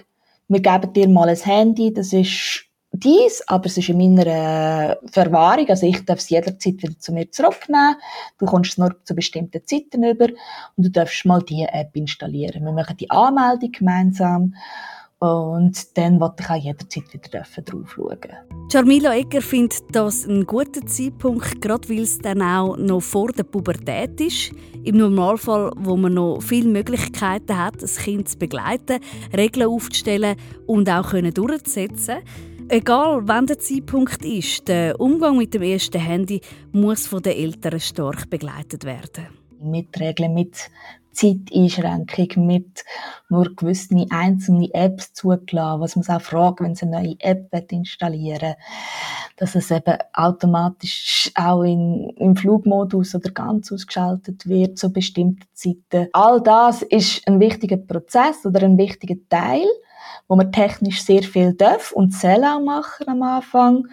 wir 0.48 0.62
geben 0.62 0.94
dir 0.94 1.08
mal 1.08 1.30
ein 1.30 1.38
Handy, 1.38 1.94
das 1.94 2.14
ist 2.14 2.69
dies, 3.00 3.44
aber 3.48 3.66
es 3.66 3.78
ist 3.78 3.90
in 3.90 3.98
meiner 3.98 4.26
äh, 4.26 4.96
Verwahrung, 5.12 5.68
also 5.70 5.86
ich 5.86 6.04
darf 6.06 6.20
es 6.20 6.30
jederzeit 6.30 6.82
wieder 6.82 6.98
zu 7.00 7.14
mir 7.14 7.30
zurücknehmen. 7.32 7.96
Du 8.38 8.46
kommst 8.46 8.72
es 8.72 8.78
nur 8.78 8.96
zu 9.04 9.16
bestimmten 9.16 9.62
Zeiten 9.66 10.04
über 10.04 10.28
und 10.76 10.86
du 10.86 10.90
darfst 10.90 11.26
mal 11.26 11.42
diese 11.42 11.72
App 11.72 11.96
installieren. 11.96 12.64
Wir 12.64 12.72
machen 12.72 12.98
die 12.98 13.10
Anmeldung 13.10 13.72
gemeinsam 13.72 14.54
und 15.20 15.98
dann 15.98 16.20
wollte 16.22 16.44
ich 16.44 16.50
auch 16.50 16.56
jederzeit 16.56 17.14
wieder 17.14 17.42
drauf 17.42 17.92
schauen. 17.94 18.18
Charmila 18.72 19.16
Egger 19.16 19.42
findet 19.42 19.84
das 19.92 20.26
ein 20.26 20.46
guter 20.46 20.86
Zeitpunkt, 20.86 21.62
gerade 21.62 21.90
weil 21.90 22.04
es 22.04 22.20
dann 22.20 22.42
auch 22.42 22.78
noch 22.78 23.02
vor 23.02 23.32
der 23.34 23.44
Pubertät 23.44 24.22
ist. 24.22 24.52
Im 24.84 24.98
Normalfall, 24.98 25.72
wo 25.76 25.98
man 25.98 26.14
noch 26.14 26.40
viele 26.42 26.70
Möglichkeiten 26.70 27.58
hat, 27.58 27.82
das 27.82 27.98
Kind 27.98 28.30
zu 28.30 28.38
begleiten, 28.38 29.02
Regeln 29.36 29.68
aufzustellen 29.68 30.38
und 30.68 30.90
auch 30.90 31.12
durchzusetzen. 31.12 32.20
Egal, 32.72 33.22
wann 33.24 33.48
der 33.48 33.58
Zeitpunkt 33.58 34.24
ist, 34.24 34.68
der 34.68 35.00
Umgang 35.00 35.38
mit 35.38 35.56
dem 35.56 35.64
ersten 35.64 36.00
Handy 36.00 36.40
muss 36.72 37.08
von 37.08 37.24
den 37.24 37.34
Eltern 37.34 37.80
stark 37.80 38.30
begleitet 38.30 38.84
werden. 38.84 39.26
Mit 39.60 40.00
Regeln, 40.00 40.36
mit 40.36 40.70
Zeiteinschränkung, 41.12 42.46
mit 42.46 42.84
nur 43.28 43.56
gewissen 43.56 44.06
einzelnen 44.12 44.70
Apps 44.72 45.14
zugelassen, 45.14 45.82
was 45.82 45.96
man 45.96 46.18
auch 46.18 46.22
fragt, 46.22 46.62
wenn 46.62 46.76
sie 46.76 46.86
eine 46.86 47.02
neue 47.02 47.16
App 47.20 47.50
installieren 47.72 48.54
dass 49.40 49.56
es 49.56 49.72
eben 49.72 49.98
automatisch 50.14 51.32
auch 51.34 51.64
in, 51.64 52.10
im 52.18 52.36
Flugmodus 52.36 53.16
oder 53.16 53.32
ganz 53.32 53.72
ausgeschaltet 53.72 54.46
wird 54.50 54.78
zu 54.78 54.92
bestimmten 54.92 55.48
Zeiten. 55.54 56.10
All 56.12 56.42
das 56.42 56.82
ist 56.82 57.26
ein 57.26 57.40
wichtiger 57.40 57.78
Prozess 57.78 58.46
oder 58.46 58.64
ein 58.64 58.78
wichtiger 58.78 59.16
Teil 59.30 59.66
wo 60.30 60.36
man 60.36 60.54
technisch 60.54 61.04
sehr 61.04 61.24
viel 61.24 61.54
darf 61.54 61.92
und 61.92 62.14
soll 62.14 62.44
auch 62.46 62.62
machen 62.62 63.10
am 63.10 63.24
Anfang. 63.24 63.88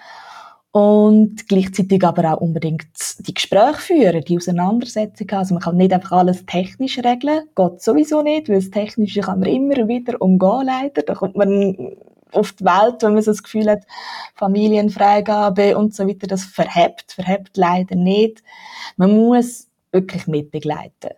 Und 0.70 1.49
gleichzeitig 1.49 2.05
aber 2.05 2.35
auch 2.35 2.40
unbedingt 2.42 2.87
die 3.20 3.33
Gespräche 3.33 3.81
führen, 3.81 4.20
die 4.22 4.37
Auseinandersetzung 4.37 5.27
haben. 5.31 5.38
Also 5.38 5.55
man 5.55 5.62
kann 5.62 5.79
nicht 5.79 5.94
einfach 5.94 6.12
alles 6.12 6.44
technisch 6.44 6.99
regeln, 6.99 7.49
geht 7.57 7.81
sowieso 7.81 8.20
nicht, 8.20 8.51
weil 8.51 8.57
das 8.57 8.70
Technische 8.70 9.22
kann 9.22 9.40
man 9.40 9.49
immer 9.49 9.88
wieder 9.88 10.20
umgehen 10.20 10.66
leider. 10.66 11.01
Da 11.03 11.14
kommt 11.14 11.35
man 11.35 11.96
auf 12.33 12.53
die 12.53 12.64
Welt, 12.64 13.03
wenn 13.03 13.14
man 13.14 13.22
so 13.22 13.31
das 13.31 13.42
Gefühl 13.42 13.70
hat, 13.70 13.85
Familienfreigabe 14.35 15.79
und 15.79 15.94
so 15.94 16.07
weiter, 16.07 16.27
das 16.27 16.44
verhebt, 16.44 17.12
verhebt 17.12 17.57
leider 17.57 17.96
nicht. 17.96 18.42
Man 18.99 19.12
muss 19.12 19.68
wirklich 19.92 20.27
mitbegleiten. 20.27 21.12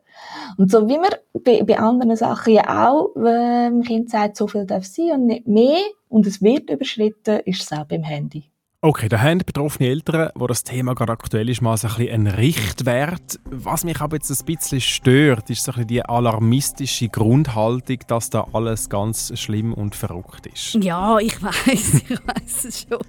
Und 0.57 0.71
so 0.71 0.89
wie 0.89 0.99
man 0.99 1.11
bei, 1.45 1.63
bei 1.63 1.79
anderen 1.79 2.17
Sachen 2.17 2.55
ja 2.55 2.89
auch, 2.89 3.11
wenn 3.15 3.79
ein 3.79 3.83
Kind 3.83 4.11
sagt, 4.11 4.37
so 4.37 4.47
viel 4.47 4.67
darf 4.67 4.85
sein 4.85 5.13
und 5.13 5.27
nicht 5.27 5.47
mehr 5.47 5.81
und 6.09 6.27
es 6.27 6.43
wird 6.43 6.71
überschritten, 6.71 7.41
ist 7.41 7.63
es 7.63 7.73
auch 7.73 7.85
beim 7.85 8.03
Handy. 8.03 8.51
Okay, 8.81 9.09
da 9.09 9.21
haben 9.21 9.39
betroffene 9.39 9.89
Eltern, 9.89 10.31
wo 10.37 10.47
das 10.47 10.63
Thema 10.63 10.95
gerade 10.95 11.11
aktuell 11.11 11.49
ist, 11.51 11.61
mal 11.61 11.77
so 11.77 11.89
ein 11.89 11.95
bisschen 11.97 12.15
einen 12.15 12.27
Richtwert. 12.29 13.41
Was 13.51 13.83
mich 13.83 14.01
aber 14.01 14.19
jetzt 14.19 14.31
ein 14.31 14.47
bisschen 14.47 14.81
stört, 14.81 15.51
ist 15.51 15.65
so 15.65 15.73
ein 15.73 15.79
bisschen 15.79 15.89
die 15.89 16.03
alarmistische 16.05 17.09
Grundhaltung, 17.09 17.99
dass 18.07 18.31
da 18.31 18.47
alles 18.53 18.89
ganz 18.89 19.37
schlimm 19.37 19.75
und 19.75 19.97
verrückt 19.97 20.47
ist. 20.47 20.75
Ja, 20.75 21.19
ich 21.19 21.43
weiß, 21.43 22.03
ich 22.09 22.11
weiß 22.25 22.65
es 22.67 22.87
schon. 22.89 23.01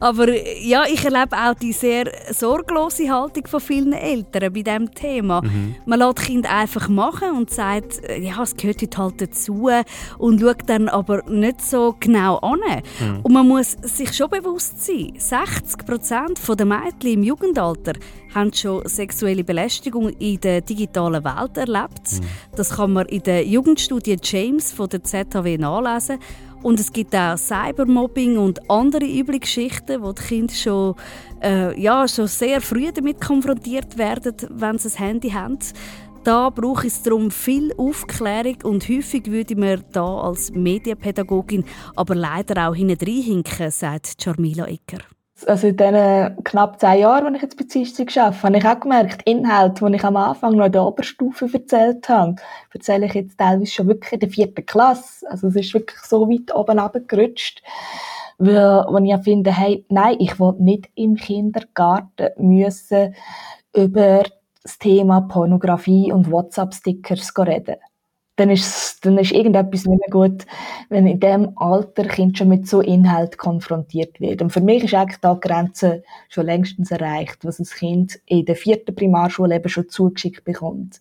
Aber 0.00 0.32
ja, 0.62 0.84
ich 0.90 1.04
erlebe 1.04 1.36
auch 1.36 1.52
die 1.52 1.74
sehr 1.74 2.10
sorglose 2.32 3.12
Haltung 3.12 3.46
von 3.48 3.60
vielen 3.60 3.92
Eltern 3.92 4.50
bei 4.50 4.62
diesem 4.62 4.94
Thema. 4.94 5.42
Mhm. 5.42 5.74
Man 5.84 5.98
lässt 5.98 6.22
Kind 6.22 6.50
einfach 6.50 6.88
machen 6.88 7.36
und 7.36 7.50
sagt, 7.50 8.00
ja, 8.18 8.42
es 8.42 8.56
gehört 8.56 8.80
heute 8.80 8.96
halt 8.96 9.20
dazu 9.20 9.68
und 10.16 10.40
schaut 10.40 10.62
dann 10.68 10.88
aber 10.88 11.22
nicht 11.24 11.60
so 11.60 11.94
genau 12.00 12.38
an. 12.38 12.60
Mhm. 12.98 13.20
Und 13.24 13.32
man 13.34 13.46
muss 13.46 13.72
sich 13.82 14.16
schon 14.16 14.30
bewusst 14.30 14.86
sein, 14.86 15.17
60 15.18 15.84
Prozent 15.84 16.40
der 16.48 16.66
Mädchen 16.66 17.12
im 17.12 17.22
Jugendalter 17.22 17.92
haben 18.34 18.52
schon 18.52 18.86
sexuelle 18.86 19.44
Belästigung 19.44 20.10
in 20.10 20.40
der 20.40 20.60
digitalen 20.60 21.24
Welt 21.24 21.56
erlebt. 21.56 22.12
Mhm. 22.12 22.26
Das 22.56 22.70
kann 22.76 22.92
man 22.92 23.06
in 23.06 23.22
der 23.22 23.44
Jugendstudie 23.46 24.16
James 24.22 24.72
von 24.72 24.88
der 24.88 25.02
ZHW 25.02 25.58
nachlesen. 25.58 26.18
Und 26.62 26.80
es 26.80 26.92
gibt 26.92 27.14
auch 27.14 27.36
Cybermobbing 27.36 28.36
und 28.36 28.68
andere 28.68 29.04
üble 29.04 29.38
Geschichten, 29.38 30.02
wo 30.02 30.12
die 30.12 30.22
Kinder 30.22 30.54
schon, 30.54 30.96
äh, 31.40 31.80
ja, 31.80 32.08
schon 32.08 32.26
sehr 32.26 32.60
früh 32.60 32.90
damit 32.92 33.20
konfrontiert 33.20 33.96
werden, 33.96 34.34
wenn 34.50 34.78
sie 34.78 34.88
ein 34.88 35.06
Handy 35.06 35.30
haben. 35.30 35.58
Da 36.24 36.50
braucht 36.50 36.84
es 36.84 37.02
darum 37.02 37.30
viel 37.30 37.72
Aufklärung 37.76 38.58
und 38.64 38.88
häufig 38.88 39.26
würde 39.30 39.56
man 39.56 39.84
da 39.92 40.04
als 40.04 40.50
Medienpädagogin 40.50 41.64
aber 41.96 42.14
leider 42.14 42.68
auch 42.68 42.74
hinten 42.74 43.70
sagt 43.70 44.22
Charmila 44.22 44.66
Ecker. 44.66 44.98
Also 45.46 45.68
in 45.68 45.76
diesen 45.76 46.42
knapp 46.42 46.80
zehn 46.80 46.98
Jahren, 46.98 47.32
die 47.32 47.36
ich 47.36 47.42
jetzt 47.42 47.56
bei 47.56 48.20
arbeite, 48.20 48.42
habe 48.42 48.56
ich 48.58 48.64
auch 48.66 48.80
gemerkt, 48.80 49.22
Inhalte, 49.24 49.86
die 49.86 49.94
ich 49.94 50.04
am 50.04 50.16
Anfang 50.16 50.56
noch 50.56 50.66
in 50.66 50.72
der 50.72 50.84
Oberstufe 50.84 51.48
erzählt 51.52 52.08
habe, 52.08 52.34
erzähle 52.72 53.06
ich 53.06 53.14
jetzt 53.14 53.38
teilweise 53.38 53.70
schon 53.70 53.86
wirklich 53.86 54.14
in 54.14 54.20
der 54.20 54.30
vierten 54.30 54.66
Klasse. 54.66 55.30
Also 55.30 55.46
es 55.46 55.56
ist 55.56 55.74
wirklich 55.74 56.00
so 56.00 56.28
weit 56.28 56.54
oben 56.54 56.80
runtergerutscht. 56.80 57.62
Weil, 58.38 58.84
wo 58.88 58.98
ich 58.98 59.22
finde, 59.22 59.52
hey, 59.56 59.84
nein, 59.88 60.16
ich 60.18 60.38
will 60.40 60.54
nicht 60.58 60.90
im 60.96 61.14
Kindergarten 61.14 62.30
müssen 62.38 63.14
über 63.74 64.24
das 64.68 64.78
Thema 64.78 65.22
Pornografie 65.22 66.12
und 66.12 66.30
WhatsApp-Stickers 66.30 67.32
reden. 67.38 67.76
Dann 68.36 68.50
ist, 68.50 69.04
dann 69.04 69.18
ist 69.18 69.32
irgendetwas 69.32 69.86
nicht 69.86 69.98
mehr 69.98 70.10
gut, 70.10 70.46
wenn 70.90 71.06
in 71.06 71.18
dem 71.18 71.58
Alter 71.58 72.04
Kind 72.04 72.38
schon 72.38 72.48
mit 72.48 72.68
so 72.68 72.80
Inhalt 72.80 73.36
konfrontiert 73.38 74.20
wird. 74.20 74.42
Und 74.42 74.50
für 74.50 74.60
mich 74.60 74.84
ist 74.84 74.94
eigentlich 74.94 75.20
da 75.20 75.34
die 75.34 75.40
Grenze 75.40 76.04
schon 76.28 76.46
längstens 76.46 76.90
erreicht, 76.90 77.44
was 77.44 77.58
ein 77.58 77.64
Kind 77.64 78.20
in 78.26 78.44
der 78.44 78.54
vierten 78.54 78.94
Primarschule 78.94 79.56
eben 79.56 79.68
schon 79.68 79.88
zugeschickt 79.88 80.44
bekommt. 80.44 81.00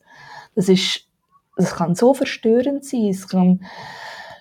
Das 0.55 0.69
ist, 0.69 1.05
das 1.57 1.75
kann 1.75 1.93
so 1.93 2.13
verstörend 2.13 2.85
sein, 2.85 3.09
es 3.09 3.27
kann 3.27 3.59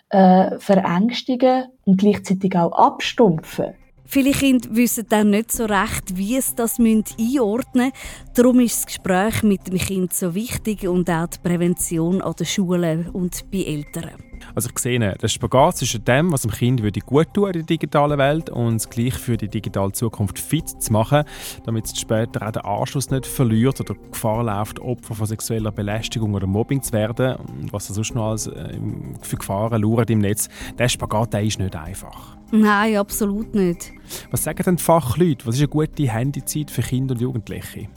äh, 0.09 0.57
verängstigen 0.59 1.65
und 1.85 1.99
gleichzeitig 1.99 2.57
auch 2.57 2.73
abstumpfen. 2.73 3.75
Viele 4.09 4.31
Kinder 4.31 4.69
wissen 4.73 5.07
dann 5.09 5.31
nicht 5.31 5.53
so 5.53 5.65
recht, 5.65 6.17
wie 6.17 6.37
es 6.37 6.55
das 6.55 6.79
einordnen 6.79 7.13
müssen. 7.17 7.93
Darum 8.35 8.61
ist 8.61 8.77
das 8.77 8.87
Gespräch 8.87 9.43
mit 9.43 9.67
dem 9.67 9.79
Kind 9.79 10.15
so 10.15 10.35
wichtig 10.35 10.87
und 10.87 11.11
auch 11.11 11.27
die 11.27 11.39
Prävention 11.43 12.23
an 12.23 12.35
den 12.35 12.47
Schulen 12.47 13.09
und 13.11 13.51
bei 13.51 13.63
Eltern. 13.63 14.11
Also 14.55 14.69
ich 14.71 14.79
sehe 14.79 14.99
den 14.99 15.29
Spagat 15.29 15.79
zwischen 15.79 16.05
dem, 16.05 16.33
was 16.33 16.43
dem 16.43 16.51
Kind 16.51 16.83
würde 16.83 17.01
gut 17.01 17.33
tun 17.35 17.47
in 17.47 17.53
der 17.53 17.63
digitalen 17.63 18.19
Welt 18.19 18.51
und 18.51 18.77
es 18.77 18.89
gleich 18.89 19.15
für 19.15 19.37
die 19.37 19.49
digitale 19.49 19.93
Zukunft 19.93 20.39
fit 20.39 20.69
zu 20.69 20.93
machen, 20.93 21.25
damit 21.65 21.87
es 21.87 21.99
später 21.99 22.47
auch 22.47 22.53
den 22.53 22.63
Anschluss 22.63 23.11
nicht 23.11 23.27
verliert 23.27 23.81
oder 23.81 23.95
Gefahr 23.95 24.45
läuft, 24.45 24.79
Opfer 24.81 25.15
von 25.15 25.27
sexueller 25.27 25.73
Belästigung 25.73 26.35
oder 26.35 26.47
Mobbing 26.47 26.83
zu 26.83 26.93
werden 26.93 27.37
und 27.37 27.73
was 27.73 27.89
da 27.89 27.95
sonst 27.95 28.15
noch 28.15 28.29
alles 28.29 28.47
äh, 28.47 28.79
für 29.23 29.37
Gefahren 29.37 29.83
lauert 29.83 30.11
im 30.11 30.21
Netz. 30.21 30.49
Der 30.79 30.89
Spagat 30.89 31.33
der 31.33 31.43
ist 31.43 31.59
nicht 31.59 31.75
einfach. 31.75 32.36
Nein, 32.51 32.97
absolut 32.97 33.55
nicht. 33.55 33.93
Was 34.31 34.45
sagen 34.45 34.63
denn 34.63 34.77
die 34.77 34.83
Fachleute? 34.83 35.47
Was 35.47 35.57
ist 35.57 35.63
eine 35.63 35.69
gute 35.69 36.09
Handyzeit 36.09 36.71
für 36.71 36.83
Kinder 36.83 37.15
und 37.15 37.21
Jugendliche? 37.21 37.89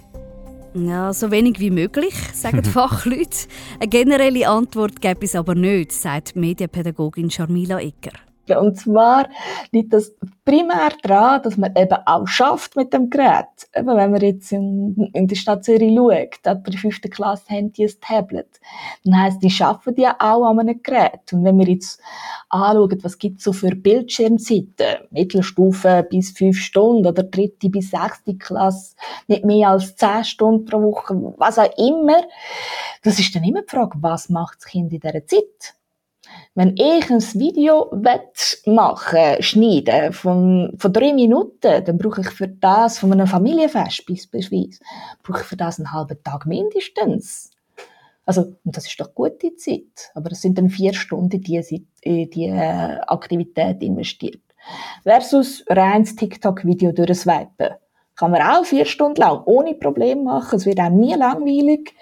Ja, 0.74 1.14
so 1.14 1.32
wenig 1.32 1.60
wie 1.60 1.72
möglich, 1.72 2.14
sagen 2.34 2.62
die 2.62 2.70
Fachleute. 2.70 3.48
Eine 3.80 3.90
generelle 3.90 4.48
Antwort 4.48 5.02
gibt 5.02 5.24
es 5.24 5.36
aber 5.36 5.56
nicht, 5.56 5.92
sagt 5.92 6.36
Medienpädagogin 6.36 7.30
Sharmila 7.30 7.80
Ecker. 7.80 8.14
Und 8.58 8.78
zwar 8.78 9.28
liegt 9.72 9.94
das 9.94 10.14
primär 10.46 10.92
daran, 11.04 11.42
dass 11.44 11.58
man 11.58 11.76
eben 11.76 11.98
auch 12.06 12.28
schafft 12.28 12.76
mit 12.76 12.92
dem 12.94 13.10
Gerät. 13.10 13.46
Eben, 13.76 13.96
wenn 13.96 14.12
man 14.12 14.22
jetzt 14.22 14.52
in, 14.52 15.10
in 15.14 15.28
der 15.28 15.36
Stadt 15.36 15.64
Zürich 15.64 15.96
schaut, 15.96 16.42
bei 16.44 16.72
der 16.72 16.80
fünften 16.80 17.12
Klasse 17.12 17.50
haben 17.50 17.72
die 17.72 17.86
ein 17.86 17.94
Tablet. 18.02 18.60
Dann 19.04 19.22
heisst, 19.22 19.44
die 19.44 19.50
schaffen 19.50 19.96
ja 19.98 20.16
auch 20.20 20.50
an 20.50 20.60
einem 20.60 20.82
Gerät. 20.82 21.32
Und 21.34 21.44
wenn 21.44 21.60
wir 21.60 21.68
jetzt 21.68 22.02
anschauen, 22.50 23.00
was 23.04 23.18
gibt 23.18 23.38
es 23.38 23.44
so 23.44 23.54
für 23.54 23.76
Bildschirmzeiten, 23.76 25.08
Mittelstufe 25.12 26.06
bis 26.10 26.32
fünf 26.32 26.58
Stunden 26.58 27.06
oder 27.06 27.24
dritte 27.24 27.70
bis 27.70 27.92
sechste 27.92 28.36
Klasse, 28.36 28.96
nicht 29.28 29.46
mehr 29.46 29.70
als 29.70 29.96
zehn 29.96 30.24
Stunden 30.24 30.66
pro 30.66 30.82
Woche, 30.82 31.34
was 31.38 31.60
auch 31.60 31.78
immer, 31.78 32.24
das 33.04 33.20
ist 33.20 33.36
dann 33.36 33.44
immer 33.44 33.62
die 33.62 33.70
Frage, 33.70 33.98
was 34.02 34.30
macht 34.30 34.58
das 34.58 34.66
Kind 34.66 34.92
in 34.94 35.00
dieser 35.00 35.26
Zeit? 35.26 35.76
Wenn 36.60 36.76
ich 36.76 37.10
ein 37.10 37.22
Video 37.40 37.90
machen 38.66 39.42
schneiden 39.42 40.12
von, 40.12 40.74
von 40.78 40.92
drei 40.92 41.14
Minuten, 41.14 41.86
dann 41.86 41.98
brauche 41.98 42.20
ich 42.20 42.32
für 42.32 42.50
das, 42.50 43.00
von 43.00 43.14
einem 43.14 43.28
Familienfest 43.28 44.06
beispielsweise, 44.06 44.82
brauche 45.24 45.40
ich 45.40 45.46
für 45.46 45.56
das 45.56 45.80
einen 45.80 45.94
halben 45.94 46.22
Tag 46.22 46.46
mindestens. 46.46 47.52
Also, 48.26 48.42
und 48.42 48.76
das 48.76 48.88
ist 48.88 49.00
doch 49.00 49.16
gute 49.16 49.56
Zeit. 49.56 50.12
Aber 50.16 50.28
das 50.28 50.42
sind 50.42 50.58
dann 50.58 50.70
vier 50.70 50.94
Stunden, 50.94 51.40
die 51.40 51.82
in 52.02 52.30
die 52.30 52.48
äh, 52.48 53.00
Aktivität 53.08 53.82
investiert. 53.82 54.42
Versus 55.04 55.64
reines 55.70 56.14
TikTok-Video 56.18 56.92
durchswipen. 56.92 57.76
Kann 58.18 58.32
man 58.32 58.42
auch 58.42 58.66
vier 58.66 58.84
Stunden 58.84 59.22
lang 59.22 59.44
ohne 59.46 59.76
Probleme 59.76 60.24
machen. 60.24 60.58
Es 60.58 60.66
wird 60.66 60.82
auch 60.82 60.90
nie 60.90 61.14
langweilig. 61.14 61.96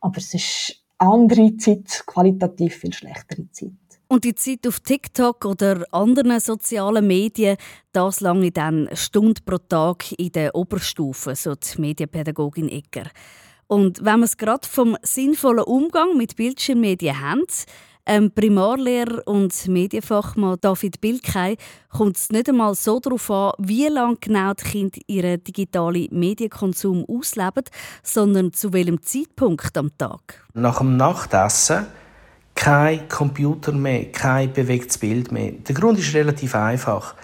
Aber 0.00 0.18
es 0.18 0.32
ist 0.34 0.84
andere 0.98 1.56
Zeit, 1.56 2.04
qualitativ 2.06 2.76
viel 2.76 2.92
schlechtere 2.92 3.50
Zeit. 3.50 3.72
Und 4.14 4.22
die 4.22 4.36
Zeit 4.36 4.64
auf 4.68 4.78
TikTok 4.78 5.44
oder 5.44 5.84
anderen 5.90 6.38
sozialen 6.38 7.04
Medien, 7.04 7.56
das 7.90 8.20
lange 8.20 8.52
dann 8.52 8.88
Stunde 8.92 9.40
pro 9.44 9.58
Tag 9.58 10.12
in 10.12 10.30
der 10.30 10.54
Oberstufe, 10.54 11.34
so 11.34 11.56
die 11.56 11.80
Medienpädagogin 11.80 12.68
Ecker. 12.68 13.10
Und 13.66 14.04
wenn 14.04 14.20
wir 14.20 14.26
es 14.26 14.36
gerade 14.36 14.68
vom 14.68 14.96
sinnvollen 15.02 15.64
Umgang 15.64 16.16
mit 16.16 16.36
Bildschirmmedien 16.36 17.20
haben, 17.20 17.42
ähm, 18.06 18.30
Primarlehrer 18.32 19.26
und 19.26 19.66
Medienfachmann 19.66 20.58
David 20.60 21.00
Bilkei 21.00 21.56
kommt 21.88 22.16
es 22.16 22.30
nicht 22.30 22.48
einmal 22.48 22.76
so 22.76 23.00
darauf 23.00 23.28
an, 23.32 23.54
wie 23.58 23.88
lange 23.88 24.18
genau 24.20 24.52
die 24.54 24.62
Kinder 24.62 25.00
ihren 25.08 25.42
digitalen 25.42 26.06
Medienkonsum 26.12 27.04
ausleben, 27.08 27.64
sondern 28.04 28.52
zu 28.52 28.72
welchem 28.72 29.02
Zeitpunkt 29.02 29.76
am 29.76 29.90
Tag. 29.98 30.46
Nach 30.52 30.78
dem 30.78 30.96
Nachtessen 30.96 31.88
kein 32.54 33.08
Computer 33.08 33.72
mehr, 33.72 34.10
kein 34.12 34.52
bewegtes 34.52 34.98
Bild 34.98 35.32
mehr. 35.32 35.52
Der 35.52 35.74
Grund 35.74 35.98
ist 35.98 36.14
relativ 36.14 36.54
einfach. 36.54 37.14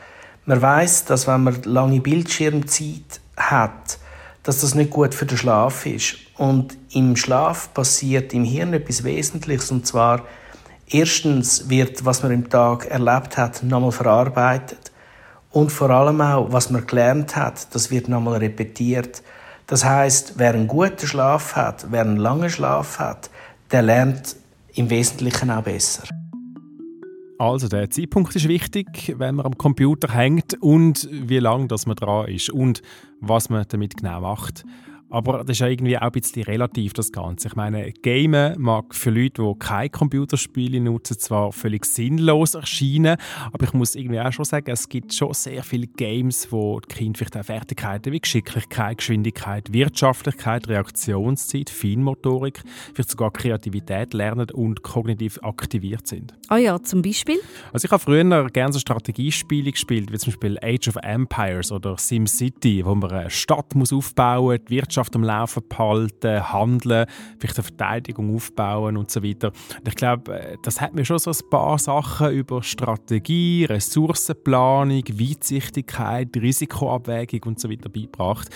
Man 0.45 0.61
weiß, 0.61 1.05
dass 1.05 1.27
wenn 1.27 1.45
man 1.45 1.63
lange 1.63 2.01
Bildschirmzeit 2.01 3.21
hat, 3.37 3.99
dass 4.43 4.63
das 4.63 4.75
nicht 4.75 4.91
gut 4.91 5.15
für 5.15 5.27
den 5.27 5.39
Schlaf 5.39 5.87
ist. 5.87 6.17
Und 6.37 6.77
im 6.93 7.17
Schlaf 7.17 7.73
passiert 7.75 8.33
im 8.33 8.45
Hirn 8.45 8.73
etwas 8.73 9.05
Wesentliches, 9.05 9.71
und 9.71 9.87
zwar 9.87 10.25
erstens 10.89 11.69
wird, 11.69 12.05
was 12.05 12.23
man 12.23 12.33
im 12.33 12.49
Tag 12.49 12.87
erlebt 12.87 13.37
hat, 13.37 13.63
nochmal 13.63 13.93
verarbeitet. 13.93 14.91
Und 15.51 15.71
vor 15.71 15.91
allem 15.91 16.21
auch, 16.21 16.53
was 16.53 16.71
man 16.71 16.87
gelernt 16.87 17.37
hat, 17.37 17.75
das 17.75 17.91
wird 17.91 18.09
nochmal 18.09 18.39
repetiert. 18.39 19.23
Das 19.67 19.85
heißt, 19.85 20.35
wer 20.37 20.55
einen 20.55 20.69
guten 20.69 21.07
Schlaf 21.07 21.55
hat, 21.55 21.87
wer 21.91 22.03
einen 22.03 22.17
langen 22.17 22.51
Schlaf 22.51 22.99
hat, 22.99 23.31
der 23.71 23.83
lernt 23.83 24.37
im 24.81 24.89
Wesentlichen 24.89 25.51
auch 25.51 25.63
besser. 25.63 26.05
Also 27.39 27.69
der 27.69 27.91
Zeitpunkt 27.91 28.35
ist 28.35 28.49
wichtig, 28.49 29.15
wenn 29.19 29.35
man 29.35 29.47
am 29.47 29.59
Computer 29.59 30.13
hängt 30.13 30.55
und 30.61 31.07
wie 31.11 31.39
lange 31.39 31.69
man 31.87 31.97
dran 31.97 32.29
ist 32.29 32.51
und 32.51 32.81
was 33.21 33.51
man 33.51 33.67
damit 33.69 33.99
genau 33.99 34.23
macht. 34.23 34.65
Aber 35.11 35.39
das 35.39 35.51
ist 35.51 35.59
ja 35.59 35.67
irgendwie 35.67 35.99
auch 35.99 36.03
ein 36.03 36.13
bisschen 36.13 36.45
relativ, 36.45 36.93
das 36.93 37.11
Ganze. 37.11 37.49
Ich 37.49 37.57
meine, 37.57 37.93
Gamen 37.93 38.55
mag 38.61 38.95
für 38.95 39.11
Leute, 39.11 39.43
die 39.43 39.59
keine 39.59 39.91
Computerspiele 39.91 40.81
nutzen, 40.81 41.19
zwar 41.19 41.53
völlig 41.53 41.85
sinnlos 41.85 42.55
erscheinen, 42.55 43.17
aber 43.53 43.65
ich 43.65 43.73
muss 43.73 43.97
irgendwie 43.97 44.21
auch 44.21 44.33
schon 44.33 44.45
sagen, 44.45 44.71
es 44.71 44.89
gibt 44.89 45.13
schon 45.13 45.35
sehr 45.35 45.65
viele 45.65 45.89
Games, 45.89 46.53
wo 46.53 46.79
die 46.81 46.95
Kinder 46.95 47.19
vielleicht 47.19 47.37
auch 47.37 47.45
Fertigkeiten 47.45 48.13
wie 48.13 48.21
Geschicklichkeit, 48.21 48.99
Geschwindigkeit, 48.99 49.73
Wirtschaftlichkeit, 49.73 50.69
Reaktionszeit, 50.69 51.71
Feinmotorik, 51.71 52.63
vielleicht 52.95 53.11
sogar 53.11 53.33
Kreativität 53.33 54.15
lernen 54.15 54.51
und 54.53 54.83
kognitiv 54.83 55.39
aktiviert 55.43 56.07
sind. 56.07 56.35
Ah 56.49 56.59
ja, 56.59 56.81
zum 56.83 57.03
Beispiel? 57.03 57.41
Also 57.73 57.87
ich 57.87 57.91
habe 57.91 58.03
früher 58.03 58.47
gerne 58.51 58.73
so 58.73 58.79
Strategiespiele 58.79 59.73
gespielt, 59.73 60.13
wie 60.13 60.19
zum 60.19 60.33
Beispiel 60.33 60.59
Age 60.63 60.89
of 60.89 60.97
Empires 61.03 61.73
oder 61.73 61.97
SimCity, 61.99 62.85
wo 62.85 62.95
man 62.95 63.11
eine 63.11 63.31
Stadt 63.31 63.75
muss 63.75 63.93
aufbauen 63.93 64.45
muss, 64.45 64.65
die 64.69 64.77
Wirtschaft 64.77 65.00
Wirtschaft 65.01 65.17
am 65.17 65.25
Laufen 65.25 65.63
behalten, 65.67 66.53
handeln, 66.53 67.07
vielleicht 67.39 67.57
eine 67.57 67.65
Verteidigung 67.65 68.35
aufbauen 68.35 68.97
und 68.97 69.11
so 69.11 69.23
weiter. 69.23 69.49
Und 69.79 69.89
ich 69.89 69.95
glaube, 69.95 70.39
äh, 70.39 70.57
das 70.63 70.81
hat 70.81 70.95
mir 70.95 71.05
schon 71.05 71.19
so 71.19 71.31
ein 71.31 71.51
paar 71.51 71.79
Sachen 71.79 72.33
über 72.33 72.63
Strategie, 72.63 73.65
Ressourcenplanung, 73.65 75.03
Weitsichtigkeit, 75.09 76.29
Risikoabwägung 76.37 77.41
und 77.45 77.61
so 77.61 77.71
weiter 77.71 77.89
beigebracht. 77.89 78.49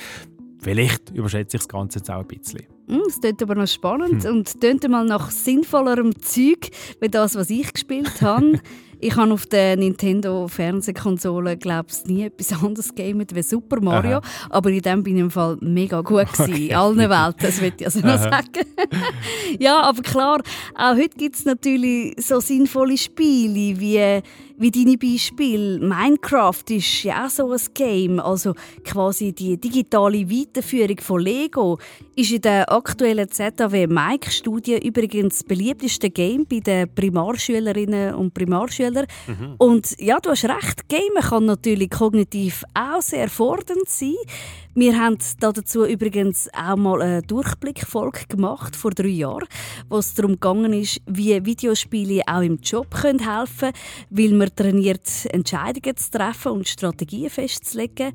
Vielleicht 0.61 1.11
überschätze 1.11 1.57
ich 1.57 1.63
das 1.63 1.69
Ganze 1.69 1.99
jetzt 1.99 2.11
auch 2.11 2.21
ein 2.21 2.27
bisschen. 2.27 2.67
Hm, 2.89 3.03
das 3.07 3.21
klingt 3.21 3.43
aber 3.43 3.55
noch 3.55 3.67
spannend 3.67 4.25
hm. 4.25 4.37
und 4.37 4.61
klingt 4.61 4.89
mal 4.89 5.05
nach 5.05 5.31
sinnvollerem 5.31 6.19
Zeug, 6.21 6.71
wie 7.01 7.09
das, 7.09 7.35
was 7.35 7.51
ich 7.51 7.73
gespielt 7.73 8.21
habe. 8.21 8.61
Ich 9.05 9.17
habe 9.17 9.35
auf 9.35 9.45
der 9.45 9.77
Nintendo 9.77 10.49
Fernsehkonsole 10.49 11.59
glaube 11.59 11.89
ich 11.93 12.07
nie 12.07 12.23
etwas 12.23 12.53
anderes 12.63 12.95
gamet 12.95 13.35
wie 13.35 13.43
Super 13.43 13.79
Mario, 13.83 14.17
Aha. 14.17 14.23
aber 14.49 14.71
in 14.71 14.81
dem 14.81 15.03
bin 15.03 15.17
ich 15.17 15.21
im 15.21 15.31
Fall 15.31 15.59
mega 15.61 16.01
gut 16.01 16.33
gewesen, 16.33 16.55
okay. 16.55 16.69
in 16.69 16.75
allen 16.75 16.97
Welten, 16.97 17.43
das 17.43 17.61
würde 17.61 17.77
ich 17.81 17.85
also 17.85 18.01
noch 18.01 18.17
sagen. 18.17 18.65
ja, 19.59 19.83
aber 19.83 20.01
klar, 20.01 20.41
auch 20.75 20.97
heute 20.97 21.19
gibt 21.19 21.37
es 21.37 21.45
natürlich 21.45 22.15
so 22.19 22.41
sinnvolle 22.41 22.97
Spiele 22.97 23.79
wie 23.79 24.23
wie 24.57 24.71
deine 24.71 24.97
Beispiele. 24.97 25.79
Minecraft 25.81 26.63
ist 26.71 27.03
ja 27.03 27.27
auch 27.27 27.31
so 27.31 27.51
ein 27.51 27.61
Game, 27.75 28.21
also 28.21 28.55
quasi 28.85 29.33
die 29.33 29.57
digitale 29.57 30.31
Weiterführung 30.31 30.99
von 31.01 31.21
Lego 31.21 31.79
ist 32.15 32.31
in 32.31 32.43
der 32.43 32.71
aktuellen 32.71 33.29
ZAW 33.29 33.87
Mike-Studie 33.89 34.79
übrigens 34.87 35.39
das 35.39 35.45
beliebteste 35.45 36.11
Game 36.11 36.47
bei 36.49 36.61
den 36.61 36.89
Primarschülerinnen 36.95 38.15
und 38.15 38.33
Primarschülern. 38.33 38.94
Mhm. 39.27 39.55
Und 39.59 39.95
ja, 40.01 40.19
du 40.21 40.31
hast 40.31 40.45
recht, 40.45 40.89
Gamen 40.89 41.23
kann 41.23 41.45
natürlich 41.45 41.91
kognitiv 41.91 42.65
auch 42.75 43.03
sehr 43.03 43.29
fordernd 43.29 43.89
sein. 43.89 44.15
Wir 44.75 44.99
haben 44.99 45.19
dazu 45.39 45.85
übrigens 45.85 46.49
auch 46.53 46.77
mal 46.77 47.01
eine 47.01 47.23
Durchblickfolge 47.23 48.27
gemacht 48.29 48.75
vor 48.75 48.91
drei 48.91 49.07
Jahren, 49.07 49.47
wo 49.89 49.99
es 49.99 50.15
darum 50.15 50.33
gegangen 50.33 50.73
ist, 50.73 51.01
wie 51.07 51.45
Videospiele 51.45 52.23
auch 52.27 52.43
im 52.43 52.59
Job 52.59 52.91
können 52.91 53.21
helfen 53.21 53.71
können, 53.71 53.73
weil 54.11 54.33
man 54.33 54.55
trainiert, 54.55 55.09
Entscheidungen 55.31 55.97
zu 55.97 56.11
treffen 56.11 56.53
und 56.53 56.69
Strategien 56.69 57.31
festzulegen. 57.31 58.13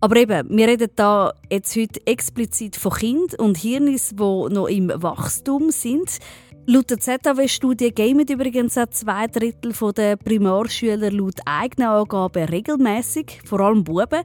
Aber 0.00 0.16
eben, 0.16 0.48
wir 0.50 0.66
reden 0.66 0.90
da 0.96 1.32
jetzt 1.48 1.76
heute 1.76 2.04
explizit 2.04 2.74
von 2.74 2.92
Kindern 2.92 3.38
und 3.38 3.56
Hirnis, 3.56 4.08
die 4.08 4.16
noch 4.16 4.66
im 4.66 4.90
Wachstum 4.96 5.70
sind. 5.70 6.18
Laut 6.64 6.90
der 6.90 7.00
ZAW-Studie 7.00 7.90
gamen 7.92 8.24
übrigens 8.28 8.78
auch 8.78 8.88
zwei 8.90 9.26
Drittel 9.26 9.72
der 9.94 10.14
Primarschüler 10.14 11.10
laut 11.10 11.40
eigenen 11.44 11.88
Angaben 11.88 12.44
regelmäßig, 12.44 13.40
vor 13.44 13.58
allem 13.60 13.82
Buben. 13.82 14.22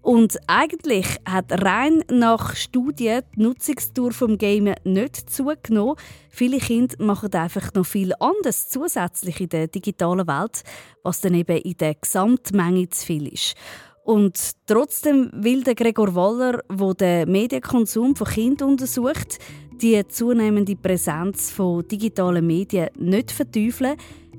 Und 0.00 0.38
eigentlich 0.46 1.06
hat 1.28 1.50
rein 1.50 2.04
nach 2.08 2.54
Studien 2.54 3.22
die 3.34 3.42
Nutzungsdauer 3.42 4.12
vom 4.12 4.38
Gamen 4.38 4.76
nicht 4.84 5.30
zugenommen. 5.30 5.96
Viele 6.30 6.58
Kinder 6.58 6.94
machen 7.00 7.34
einfach 7.34 7.74
noch 7.74 7.86
viel 7.86 8.12
anderes 8.20 8.68
zusätzlich 8.68 9.40
in 9.40 9.48
der 9.48 9.66
digitalen 9.66 10.28
Welt, 10.28 10.62
was 11.02 11.20
dann 11.20 11.34
eben 11.34 11.56
in 11.56 11.76
der 11.76 11.96
Gesamtmenge 11.96 12.88
zu 12.90 13.04
viel 13.04 13.26
ist. 13.26 13.56
Und 14.04 14.38
trotzdem 14.66 15.30
will 15.34 15.64
der 15.64 15.74
Gregor 15.74 16.14
Waller, 16.14 16.62
der 16.70 16.94
den 16.94 17.32
Medienkonsum 17.32 18.14
von 18.14 18.28
Kindern 18.28 18.70
untersucht, 18.70 19.38
die 19.80 20.06
zunehmende 20.08 20.76
Präsenz 20.76 21.50
von 21.50 21.86
digitalen 21.86 22.46
Medien 22.46 22.88
nicht 22.98 23.30
verteufeln. 23.30 23.96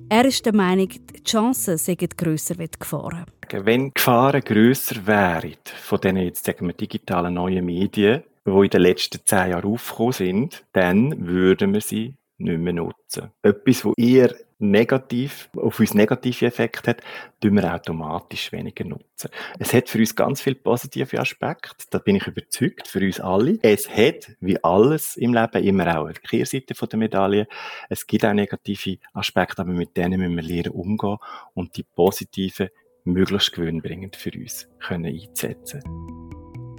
Er 0.10 0.26
ist 0.26 0.46
der 0.46 0.54
Meinung, 0.54 0.90
die 0.90 1.24
Chancen 1.24 1.78
seien 1.78 1.98
grösser 2.18 2.60
als 2.60 2.72
die 2.72 2.80
Gefahren. 2.80 3.26
Wenn 3.50 3.86
die 3.86 3.94
Gefahren 3.94 4.42
grösser 4.42 5.06
wären 5.08 5.56
von 5.66 6.00
diesen 6.00 6.18
jetzt 6.18 6.46
sagen 6.46 6.68
wir, 6.68 6.74
digitalen 6.74 7.34
neuen 7.34 7.66
Medien, 7.66 8.24
die 8.46 8.52
in 8.52 8.70
den 8.70 8.82
letzten 8.82 9.20
zehn 9.26 9.52
Jahren 9.52 9.72
aufgekommen 9.72 10.14
sind, 10.14 10.64
dann 10.74 11.28
würden 11.28 11.74
wir 11.74 11.82
sie 11.82 12.16
nicht 12.44 12.60
mehr 12.60 12.74
nutzen. 12.74 13.32
Etwas, 13.42 13.86
was 13.86 13.94
eher 13.98 14.36
negativ, 14.60 15.50
auf 15.58 15.80
uns 15.80 15.94
negative 15.94 16.46
Effekte 16.46 16.92
hat, 16.92 17.02
tun 17.42 17.56
wir 17.56 17.74
automatisch 17.74 18.52
weniger 18.52 18.86
nutzen. 18.86 19.30
Es 19.60 19.74
hat 19.74 19.90
für 19.90 19.98
uns 19.98 20.16
ganz 20.16 20.42
viele 20.42 20.56
positive 20.56 21.20
Aspekte, 21.20 21.86
da 21.90 21.98
bin 21.98 22.18
ich 22.18 22.28
überzeugt, 22.28 22.88
für 22.88 23.00
uns 23.00 23.20
alle. 23.20 23.58
Es 23.64 23.90
hat, 23.90 24.32
wie 24.40 24.64
alles 24.64 25.18
im 25.18 25.34
Leben, 25.34 25.64
immer 25.64 25.98
auch 25.98 26.06
eine 26.06 26.14
Kehrseite 26.14 26.74
der 26.74 27.00
Medaille. 27.00 27.48
Es 27.90 28.06
gibt 28.06 28.24
auch 28.24 28.34
negative 28.34 29.00
Aspekte, 29.14 29.62
aber 29.64 29.72
mit 29.72 29.98
denen 29.98 30.20
müssen 30.20 30.36
wir 30.36 30.44
lernen 30.44 30.74
umgehen 30.74 31.18
und 31.56 31.76
die 31.76 31.84
positiven 31.84 32.70
möglichst 33.04 33.54
gewinnbringend 33.54 34.16
für 34.16 34.32
uns 34.38 34.68
können 34.80 35.06
einsetzen 35.06 35.82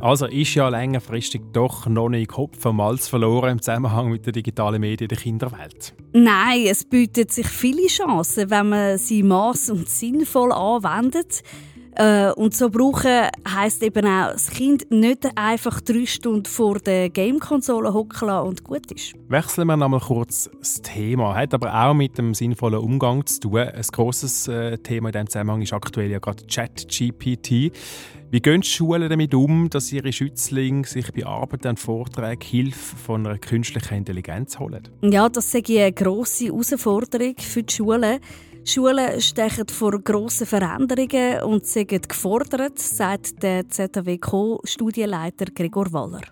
also 0.03 0.27
ist 0.27 0.55
ja 0.55 0.69
längerfristig 0.69 1.41
doch 1.53 1.87
noch 1.87 2.09
nicht 2.09 2.33
Kopf 2.33 2.67
am 2.67 2.77
Malz 2.77 3.09
verloren 3.09 3.53
im 3.53 3.63
Zusammenhang 3.63 4.11
mit 4.11 4.27
der 4.27 4.33
digitalen 4.33 4.81
Medien 4.81 5.09
der 5.09 5.17
Kinderwelt. 5.17 5.95
Nein, 6.13 6.67
es 6.67 6.85
bietet 6.85 7.31
sich 7.31 7.47
viele 7.47 7.87
Chancen, 7.87 8.51
wenn 8.51 8.69
man 8.69 8.99
sie 8.99 9.23
maß 9.23 9.71
und 9.71 9.89
sinnvoll 9.89 10.53
anwendet. 10.53 11.43
Äh, 11.95 12.33
und 12.33 12.55
so 12.55 12.71
brauchen 12.71 13.29
heisst 13.47 13.83
eben 13.83 14.07
auch, 14.07 14.33
das 14.33 14.51
Kind 14.51 14.91
nicht 14.91 15.29
einfach 15.37 15.81
drei 15.83 16.07
Stunden 16.07 16.47
vor 16.47 16.79
der 16.79 17.11
Gamekonsole 17.11 17.93
hocken 17.93 18.31
und 18.31 18.65
gut 18.65 18.91
ist. 18.91 19.13
Wechseln 19.29 19.67
wir 19.67 19.77
nochmal 19.77 20.01
kurz 20.01 20.51
das 20.59 20.81
Thema. 20.81 21.35
Hat 21.35 21.53
aber 21.53 21.73
auch 21.75 21.93
mit 21.93 22.17
dem 22.17 22.33
sinnvollen 22.33 22.81
Umgang 22.81 23.27
zu 23.27 23.41
tun. 23.41 23.59
Ein 23.59 23.83
grosses 23.93 24.49
äh, 24.49 24.79
Thema 24.79 25.11
in 25.11 25.13
diesem 25.13 25.29
Zusammenhang 25.29 25.63
ist 25.63 25.75
aktuell 25.75 26.11
ja 26.11 26.19
gerade 26.19 26.45
ChatGPT. 26.47 27.73
Wie 28.33 28.41
gehen 28.41 28.63
die 28.63 28.67
Schulen 28.67 29.11
damit 29.11 29.35
um, 29.35 29.69
dass 29.69 29.93
ihre 29.93 30.11
Schützlinge 30.11 30.87
sich 30.87 31.13
bei 31.13 31.27
Arbeiten 31.27 31.69
und 31.69 31.79
Vorträgen 31.79 32.41
Hilfe 32.41 32.97
von 32.97 33.27
einer 33.27 33.37
künstlichen 33.37 33.99
Intelligenz 33.99 34.59
holen? 34.59 34.89
Ja, 35.03 35.29
das 35.29 35.55
ist 35.55 35.69
eine 35.69 35.93
grosse 35.93 36.47
Herausforderung 36.47 37.35
für 37.37 37.63
die 37.63 37.75
Schulen. 37.75 38.21
Schulen 38.65 39.21
stechen 39.21 39.69
vor 39.69 40.01
grossen 40.01 40.47
Veränderungen 40.47 41.43
und 41.43 41.67
sind 41.67 42.09
gefordert, 42.09 42.79
sagt 42.79 43.43
der 43.43 43.69
ZWK-Studienleiter 43.69 45.53
Gregor 45.55 45.93
Waller. 45.93 46.23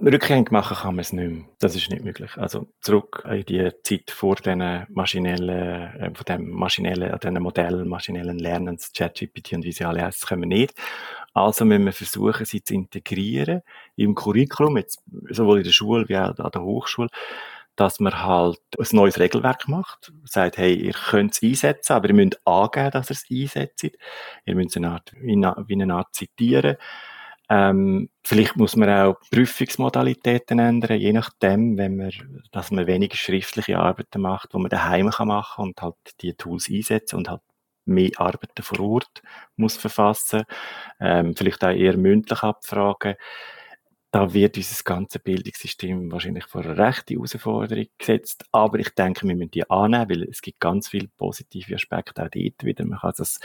Rückgängig 0.00 0.52
machen 0.52 0.76
kann 0.76 0.94
man 0.94 1.00
es 1.00 1.12
nicht 1.12 1.28
mehr. 1.28 1.44
Das 1.58 1.74
ist 1.74 1.90
nicht 1.90 2.04
möglich. 2.04 2.30
Also 2.36 2.68
zurück 2.80 3.24
in 3.28 3.44
die 3.46 3.68
Zeit 3.82 4.12
vor 4.12 4.36
diesen 4.36 4.86
maschinellen, 4.90 5.48
äh, 5.48 6.10
von 6.14 6.24
dem 6.24 6.50
maschinellen, 6.50 7.18
diesen 7.18 7.42
Modellen, 7.42 7.88
maschinellen 7.88 8.38
Lernens, 8.38 8.92
ChatGPT 8.96 9.54
und 9.54 9.64
wie 9.64 9.72
sie 9.72 9.84
alle 9.84 10.02
heißen, 10.02 10.28
können 10.28 10.42
wir 10.42 10.58
nicht. 10.58 10.74
Also 11.34 11.64
müssen 11.64 11.84
wir 11.84 11.92
versuchen, 11.92 12.44
sie 12.46 12.62
zu 12.62 12.74
integrieren 12.74 13.62
im 13.96 14.14
Curriculum, 14.14 14.76
jetzt 14.76 15.02
sowohl 15.30 15.58
in 15.58 15.64
der 15.64 15.70
Schule 15.70 16.08
wie 16.08 16.16
auch 16.16 16.36
an 16.38 16.50
der 16.52 16.62
Hochschule, 16.62 17.08
dass 17.76 18.00
man 18.00 18.24
halt 18.24 18.58
ein 18.76 18.86
neues 18.92 19.20
Regelwerk 19.20 19.68
macht, 19.68 20.12
sagt, 20.24 20.58
hey, 20.58 20.74
ihr 20.74 20.92
könnt 20.92 21.34
es 21.34 21.42
einsetzen, 21.42 21.92
aber 21.92 22.08
ihr 22.08 22.14
müsst 22.14 22.40
angeben, 22.44 22.90
dass 22.90 23.10
ihr 23.10 23.16
es 23.16 23.24
einsetzt. 23.30 23.84
Ihr 24.44 24.54
müsst 24.56 24.76
eine 24.76 24.90
Art, 24.90 25.12
wie 25.20 25.32
eine 25.34 25.94
Art 25.94 26.12
zitieren. 26.12 26.76
Ähm, 27.50 28.10
vielleicht 28.24 28.56
muss 28.56 28.76
man 28.76 28.90
auch 28.90 29.20
Prüfungsmodalitäten 29.30 30.58
ändern, 30.58 30.98
je 30.98 31.12
nachdem, 31.14 31.78
wenn 31.78 31.96
man, 31.96 32.10
dass 32.52 32.70
man 32.70 32.86
weniger 32.86 33.16
schriftliche 33.16 33.78
Arbeiten 33.78 34.20
macht, 34.20 34.52
wo 34.52 34.58
man 34.58 34.68
daheim 34.68 35.06
machen 35.06 35.28
kann 35.28 35.64
und 35.68 35.80
halt 35.80 35.94
die 36.20 36.34
Tools 36.34 36.68
einsetzen 36.68 37.16
und 37.16 37.30
halt 37.30 37.40
mehr 37.88 38.10
Arbeiten 38.18 38.62
vor 38.62 38.80
Ort 38.80 39.22
muss 39.56 39.76
verfassen, 39.76 40.44
ähm, 41.00 41.34
vielleicht 41.36 41.64
auch 41.64 41.70
eher 41.70 41.96
mündlich 41.96 42.42
abfragen. 42.42 43.16
Da 44.18 44.34
wird 44.34 44.56
unser 44.56 44.82
ganze 44.82 45.20
Bildungssystem 45.20 46.10
wahrscheinlich 46.10 46.44
vor 46.46 46.62
eine 46.62 46.76
rechte 46.76 47.14
Herausforderung 47.14 47.86
gesetzt. 47.96 48.46
Aber 48.50 48.80
ich 48.80 48.88
denke, 48.90 49.28
wir 49.28 49.36
müssen 49.36 49.52
die 49.52 49.70
annehmen, 49.70 50.10
weil 50.10 50.22
es 50.24 50.42
gibt 50.42 50.58
ganz 50.58 50.88
viele 50.88 51.06
positive 51.06 51.76
Aspekte 51.76 52.24
auch 52.24 52.28
dort 52.28 52.64
wieder. 52.64 52.84
Man 52.84 52.98
kann, 52.98 53.12
das, 53.16 53.38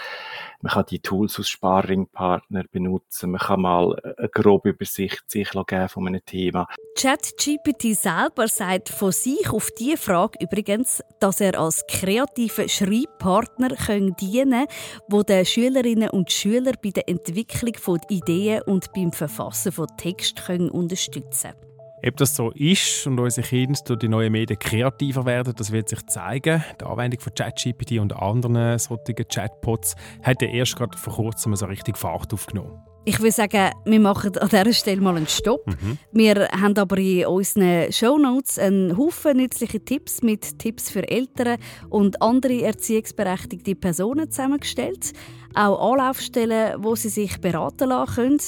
man 0.62 0.72
kann 0.72 0.86
die 0.90 0.98
Tools 0.98 1.38
als 1.38 1.50
Sparringpartner 1.50 2.64
benutzen. 2.72 3.30
Man 3.30 3.42
kann 3.42 3.62
mal 3.62 3.96
eine 4.18 4.30
grobe 4.30 4.70
Übersicht 4.70 5.22
sich 5.28 5.52
geben 5.52 5.90
von 5.90 6.08
einem 6.08 6.26
Thema. 6.26 6.68
ChatGPT 6.96 7.96
selber 7.96 8.48
sagt 8.48 8.90
von 8.90 9.12
sich 9.12 9.48
auf 9.52 9.70
diese 9.78 9.98
Frage 9.98 10.40
übrigens, 10.42 11.04
dass 11.20 11.40
er 11.40 11.60
als 11.60 11.86
kreativer 11.88 12.68
Schreibpartner 12.68 13.76
dienen 14.20 14.66
kann, 15.10 15.24
den 15.24 15.46
Schülerinnen 15.46 16.10
und 16.10 16.32
Schülern 16.32 16.78
bei 16.84 16.90
der 16.90 17.08
Entwicklung 17.08 17.76
von 17.76 18.00
Ideen 18.10 18.64
und 18.64 18.92
beim 18.94 19.12
Verfassen 19.12 19.72
von 19.72 19.88
Texten 19.98 20.63
unterstützen 20.70 21.52
können. 21.52 21.74
Ob 22.06 22.18
das 22.18 22.36
so 22.36 22.52
ist 22.52 23.08
und 23.08 23.18
unsere 23.18 23.48
Kinder 23.48 23.80
durch 23.86 24.00
die 24.00 24.10
neuen 24.10 24.34
Medien 24.34 24.60
kreativer 24.60 25.26
werden, 25.26 25.54
das 25.56 25.72
wird 25.72 25.88
sich 25.88 26.06
zeigen. 26.08 26.62
Die 26.82 26.86
Anwendung 26.86 27.22
von 27.22 27.34
ChatGPT 27.34 27.94
und 28.00 28.14
anderen 28.14 28.78
solchen 28.78 29.16
Chatbots 29.16 29.96
hat 30.22 30.42
ja 30.42 30.50
erst 30.50 30.76
gerade 30.76 30.98
vor 30.98 31.14
kurzem 31.14 31.56
so 31.56 31.66
richtig 31.66 31.98
Fahrt 31.98 32.34
aufgenommen. 32.34 32.84
Ich 33.06 33.20
würde 33.20 33.32
sagen, 33.32 33.72
wir 33.86 34.00
machen 34.00 34.38
an 34.38 34.48
dieser 34.50 34.74
Stelle 34.74 35.02
mal 35.02 35.16
einen 35.16 35.28
Stopp. 35.28 35.66
Mhm. 35.68 35.98
Wir 36.14 36.48
haben 36.50 36.78
aber 36.78 36.98
in 36.98 37.26
unseren 37.26 37.92
Shownotes 37.92 38.60
einen 38.60 38.98
Haufen 38.98 39.38
nützliche 39.38 39.84
Tipps 39.84 40.22
mit 40.22 40.58
Tipps 40.60 40.90
für 40.90 41.08
Eltern 41.10 41.58
und 41.90 42.22
andere 42.22 42.62
erziehungsberechtigte 42.62 43.76
Personen 43.76 44.30
zusammengestellt. 44.30 45.12
Auch 45.54 45.92
Anlaufstellen, 45.92 46.82
wo 46.84 46.96
sie 46.96 47.10
sich 47.10 47.40
beraten 47.42 47.90
lassen 47.90 48.16
können. 48.16 48.40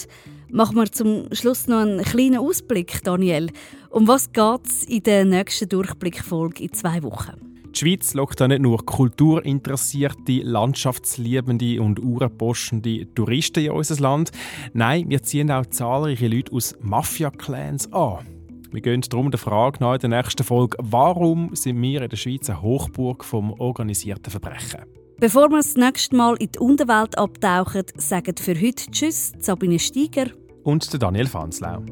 Machen 0.56 0.78
wir 0.78 0.90
zum 0.90 1.26
Schluss 1.34 1.68
noch 1.68 1.82
einen 1.82 2.02
kleinen 2.02 2.38
Ausblick, 2.38 3.04
Daniel. 3.04 3.50
Um 3.90 4.08
was 4.08 4.32
geht 4.32 4.66
es 4.66 4.86
in 4.86 5.04
der 5.04 5.26
nächsten 5.26 5.68
Durchblickfolge 5.68 6.64
in 6.64 6.72
zwei 6.72 7.04
Wochen? 7.04 7.34
Die 7.74 7.78
Schweiz 7.78 8.14
lockt 8.14 8.40
da 8.40 8.48
nicht 8.48 8.62
nur 8.62 8.86
kulturinteressierte, 8.86 10.44
landschaftsliebende 10.44 11.82
und 11.82 12.00
uhrenpostende 12.00 13.14
Touristen 13.14 13.66
in 13.66 13.72
unser 13.72 14.02
Land. 14.02 14.32
Nein, 14.72 15.10
wir 15.10 15.22
ziehen 15.24 15.52
auch 15.52 15.66
zahlreiche 15.66 16.30
Leute 16.30 16.54
aus 16.54 16.74
Mafia-Clans 16.80 17.92
an. 17.92 18.26
Wir 18.72 18.80
gehen 18.80 19.02
darum 19.02 19.32
der 19.32 19.40
Frage 19.42 19.80
nach 19.82 19.96
in 19.96 20.10
der 20.10 20.22
nächsten 20.22 20.46
Folge, 20.46 20.78
warum 20.80 21.54
sind 21.54 21.82
wir 21.82 22.02
in 22.02 22.10
der 22.10 22.16
Schweiz 22.16 22.50
eine 22.50 22.62
Hochburg 22.62 23.26
vom 23.26 23.52
organisierten 23.60 24.32
Verbrechen? 24.32 24.86
Bevor 25.20 25.50
wir 25.50 25.58
das 25.58 25.76
nächste 25.76 26.16
Mal 26.16 26.38
in 26.38 26.52
die 26.54 26.60
Unterwelt 26.60 27.18
abtauchen, 27.18 27.84
sagen 27.98 28.36
für 28.38 28.56
heute 28.56 28.90
Tschüss, 28.90 29.34
Sabine 29.40 29.80
Steiger 29.80 30.28
und 30.66 31.02
Daniel 31.02 31.28
Fanslau. 31.28 31.84